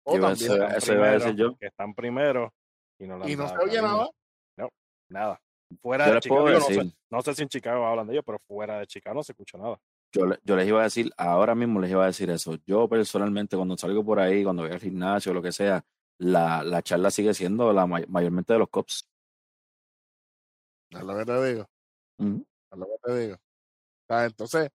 [0.06, 1.56] O también, Están eso iba a decir primero, yo.
[1.58, 2.54] Que están primero
[2.98, 4.08] y no le y no se oye nada.
[5.08, 5.40] Nada.
[5.80, 8.78] Fuera Yo de Chicago, no, sé, no si en Chicago hablan de ellos, pero fuera
[8.78, 9.78] de Chicago no se escucha nada.
[10.12, 12.56] yo, yo les iba a decir, ahora mismo les iba a decir eso.
[12.66, 15.84] Yo personalmente, cuando salgo por ahí, cuando voy al gimnasio o lo que sea,
[16.18, 19.08] la, la charla sigue siendo la may- mayormente de los cops.
[20.90, 21.66] Es lo que te digo.
[22.18, 22.46] Ujú.
[22.70, 23.36] Es lo que te digo.
[24.08, 24.70] Entonces,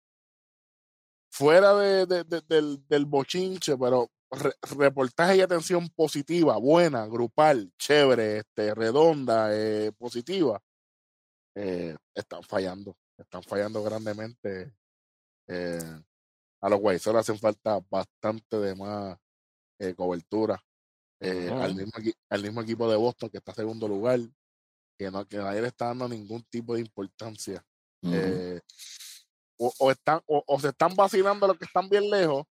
[1.32, 7.72] fuera de, de- de- del, del bochinche, pero re- reportaje y atención positiva, buena, grupal,
[7.78, 10.62] chévere, este, redonda, eh, positiva,
[11.56, 12.96] eh, están fallando.
[13.18, 14.74] Están fallando grandemente.
[15.48, 15.80] eh,
[16.62, 19.18] a los Sox le hacen falta bastante de más
[19.96, 20.62] cobertura.
[21.20, 21.92] Eh, al, mismo,
[22.30, 24.20] al mismo equipo de Boston que está en segundo lugar,
[24.98, 27.64] que, no, que nadie le está dando ningún tipo de importancia.
[28.02, 28.62] Eh,
[29.58, 32.46] o, o están o, o se están vacilando los que están bien lejos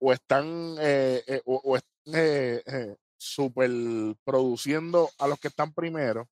[0.00, 3.70] o están eh, eh, o, están eh, super
[4.24, 6.28] produciendo a los que están primero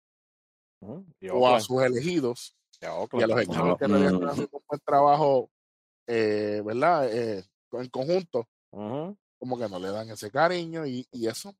[0.80, 4.64] o a sus elegidos y a y a los equipos que realidad están haciendo un
[4.66, 5.50] buen trabajo
[6.08, 8.48] eh, verdad en conjunto.
[9.40, 11.56] Como que no le dan ese cariño y, y eso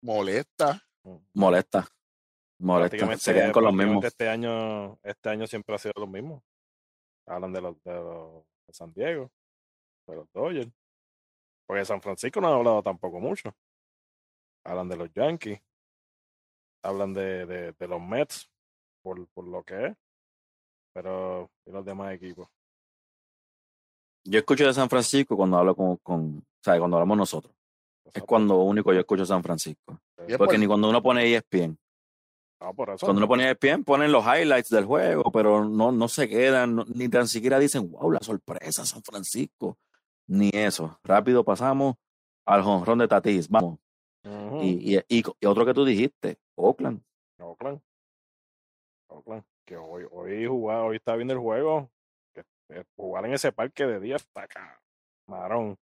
[0.00, 1.22] molesta Ujú.
[1.34, 1.86] Molesta.
[2.60, 3.16] Molesta.
[3.18, 4.04] Se quedan con los mismos.
[4.04, 6.42] este año, este año siempre ha sido lo mismo.
[7.26, 9.30] Hablan de los de, los de San Diego,
[10.06, 10.70] de los Dodgers.
[11.66, 13.54] Porque San Francisco no ha hablado tampoco mucho.
[14.64, 15.60] Hablan de los Yankees.
[16.82, 18.50] Hablan de, de, de los Mets,
[19.02, 19.96] por, por lo que es.
[20.94, 22.48] Pero, y los demás equipos.
[24.30, 27.54] Yo escucho de San Francisco cuando hablo con, con o sea, cuando hablamos nosotros.
[28.12, 29.98] Es cuando único yo escucho San Francisco.
[30.16, 31.78] Porque por- ni cuando uno pone ESPN.
[32.60, 33.06] No, por eso.
[33.06, 36.84] Cuando uno pone ESPN ponen los highlights del juego, pero no, no se quedan, no-
[36.94, 39.76] ni tan siquiera dicen, wow, la sorpresa, San Francisco.
[40.26, 40.98] Ni eso.
[41.04, 41.94] Rápido pasamos
[42.46, 43.48] al jonrón de Tatis.
[43.48, 43.78] Vamos.
[44.24, 44.60] Ujú.
[44.62, 47.00] Y, y, y, y otro que tú dijiste, Oakland.
[47.38, 47.80] Oakland.
[49.08, 49.44] Oakland.
[49.64, 51.90] Que hoy, hoy jugaba, hoy está viendo el juego.
[52.70, 54.46] Eh, jugar en ese parque de día está
[55.26, 55.76] camarón.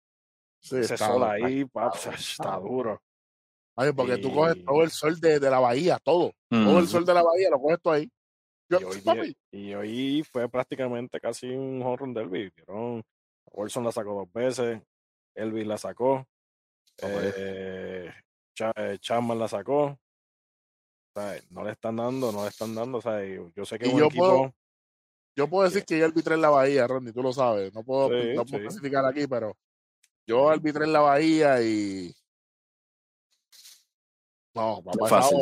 [0.60, 1.94] sí, ese está- sol ahí, pap,
[2.36, 3.00] está- duro.
[3.76, 6.32] Ay, porque tú coges todo el sol de, de la bahía, todo.
[6.50, 8.10] Todo el sol de la bahía lo coges tú ahí.
[8.68, 12.52] Yo, Y hoy, papi, y hoy fue prácticamente casi un home run derby.
[13.52, 14.80] Wilson la sacó dos veces,
[15.34, 16.26] Elvis la sacó,
[17.02, 17.32] Hombre.
[17.36, 18.12] eh,
[18.76, 19.84] eh, Chapman la sacó.
[21.14, 22.98] O sea, no le están dando, no le están dando.
[22.98, 24.26] O sea, yo sé que es un equipo.
[24.26, 24.54] puedo-
[25.34, 27.72] yo puedo decir que yo arbitré en la bahía, Ronnie, tú lo sabes.
[27.72, 28.66] No puedo, Sí, no puedo sí.
[28.66, 29.56] especificar aquí, pero
[30.26, 32.14] yo arbitré en la bahía y.
[34.54, 35.38] No, papá, Fácil.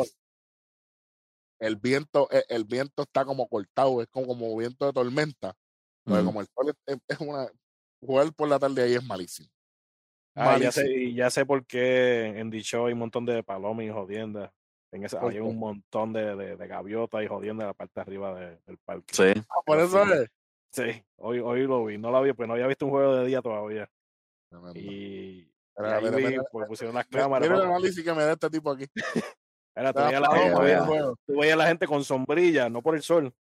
[1.59, 5.55] el viento, el, el viento está como cortado, es como, como viento de tormenta.
[6.05, 6.25] Ujú.
[6.25, 7.47] como el sol es, una.
[7.99, 9.47] Jugar por la tarde ahí es malísimo.
[10.33, 13.89] Ah, ya sé, ya sé por qué en Dicho hay un montón de palomas y
[13.89, 14.51] jodiendas.
[14.93, 17.93] En ese, ¿Por hay un montón de, de, de gaviotas y jodiendas en la parte
[17.95, 19.13] de arriba de- del parque.
[19.13, 19.41] Sí.
[19.49, 20.29] Ah, por eso es.
[20.73, 23.25] Sí, hoy, hoy lo vi, no lo vi, pues no había visto un juego de
[23.25, 23.89] día todavía.
[24.49, 24.79] Tremendo.
[24.79, 27.49] Y, y ahí mira, vi, mira, pues pusieron las cámaras.
[27.49, 28.85] mira el análisis que me da este tipo aquí.
[29.73, 33.33] Era, tú, veías la gente, tú veías la gente con sombrilla, no por el sol.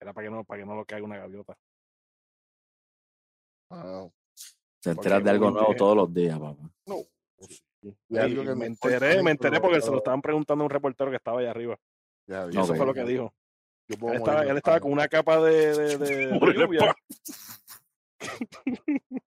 [0.00, 1.54] Era para que no, para que no lo caiga una gaviota.
[3.70, 4.08] Ah,
[4.80, 6.70] Se enteras de algo nuevo todos los días, papá.
[6.86, 6.96] No.
[7.38, 7.62] Y
[8.18, 11.16] algo que me enteré, me enteré porque se lo estaban preguntando a un reportero que
[11.16, 11.78] estaba allá arriba.
[12.26, 13.32] ya, Y eso fue lo que dijo.
[13.88, 14.18] yo puedo Él
[14.58, 16.94] estaba, él con una capa de, de, de- de Morir en lluvia.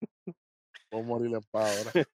[0.89, 2.07] Puedo morir en paz ahora.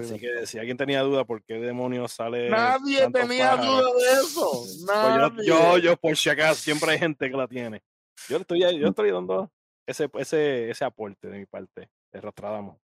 [0.00, 2.48] Así que si alguien tenía duda por qué demonios sale.
[2.48, 4.50] Nadie tenía pájaros, duda de eso.
[4.86, 7.82] pues yo, yo, yo, por si acaso, siempre hay gente que la tiene.
[8.28, 9.50] Yo le estoy, yo estoy dando
[9.86, 11.88] ese, ese, ese aporte de mi parte.
[12.12, 12.80] De Rostradamo.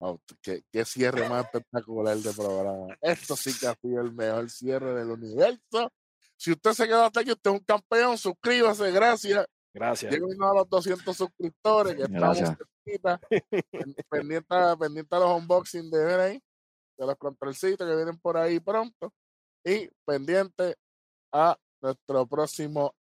[0.00, 2.96] Oh, qué, qué cierre más espectacular de programa.
[3.00, 5.92] Esto sí que ha sido el mejor cierre del universo.
[6.36, 8.16] Si usted se quedó hasta aquí, usted es un campeón.
[8.16, 9.44] Suscríbase, gracias.
[9.74, 10.12] Gracias.
[10.12, 13.20] Lleguen a los 200 suscriptores, que estamos cerquita,
[13.70, 16.42] pen- pendiente, pendiente a los unboxing de ver ahí,
[16.96, 19.12] de los controlcitos que vienen por ahí pronto.
[19.64, 20.76] Y pendiente
[21.32, 22.94] a nuestro próximo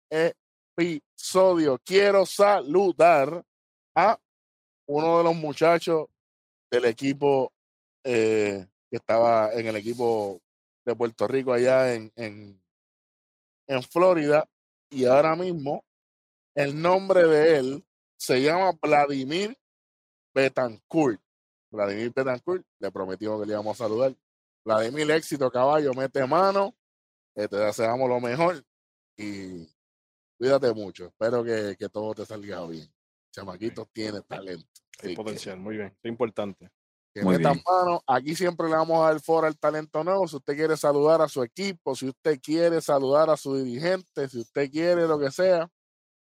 [0.78, 1.78] episodio.
[1.84, 3.42] Quiero saludar
[3.94, 4.18] a
[4.88, 6.06] uno de los muchachos
[6.76, 7.52] del equipo
[8.04, 10.40] eh, que estaba en el equipo
[10.84, 12.62] de Puerto Rico allá en, en,
[13.66, 14.48] en Florida.
[14.90, 15.84] Y ahora mismo
[16.54, 17.84] el nombre de él
[18.16, 19.58] se llama Vladimir
[20.34, 21.20] Betancourt.
[21.70, 24.14] Vladimir Betancourt, le prometimos que le íbamos a saludar.
[24.64, 26.74] Vladimir, éxito, caballo, mete mano.
[27.34, 28.64] eh, te deseamos lo mejor
[29.16, 29.68] y
[30.38, 31.06] cuídate mucho.
[31.06, 32.92] Espero que, que todo te salga bien.
[33.32, 34.66] Chamaquito tiene talento.
[35.02, 35.96] Hay que- potencial, muy bien.
[36.02, 36.70] Es importante.
[37.14, 37.64] que Muy metan bien.
[37.66, 38.02] mano.
[38.06, 40.28] Aquí siempre le vamos a dar foro al talento nuevo.
[40.28, 44.40] Si usted quiere saludar a su equipo, si usted quiere saludar a su dirigente, si
[44.40, 45.66] usted quiere lo que sea,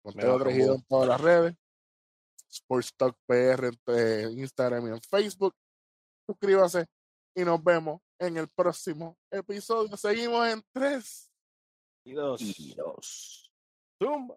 [0.04, 1.56] Conteo como- en todas las redes.
[2.48, 5.56] Sports Talk PR en eh, Instagram y en Facebook.
[6.30, 6.86] Suscríbase
[7.36, 9.98] y nos vemos en el próximo episodio.
[9.98, 11.32] Seguimos en tres.
[12.06, 12.40] Y dos.
[12.42, 13.52] Y dos.
[14.00, 14.36] Zumba.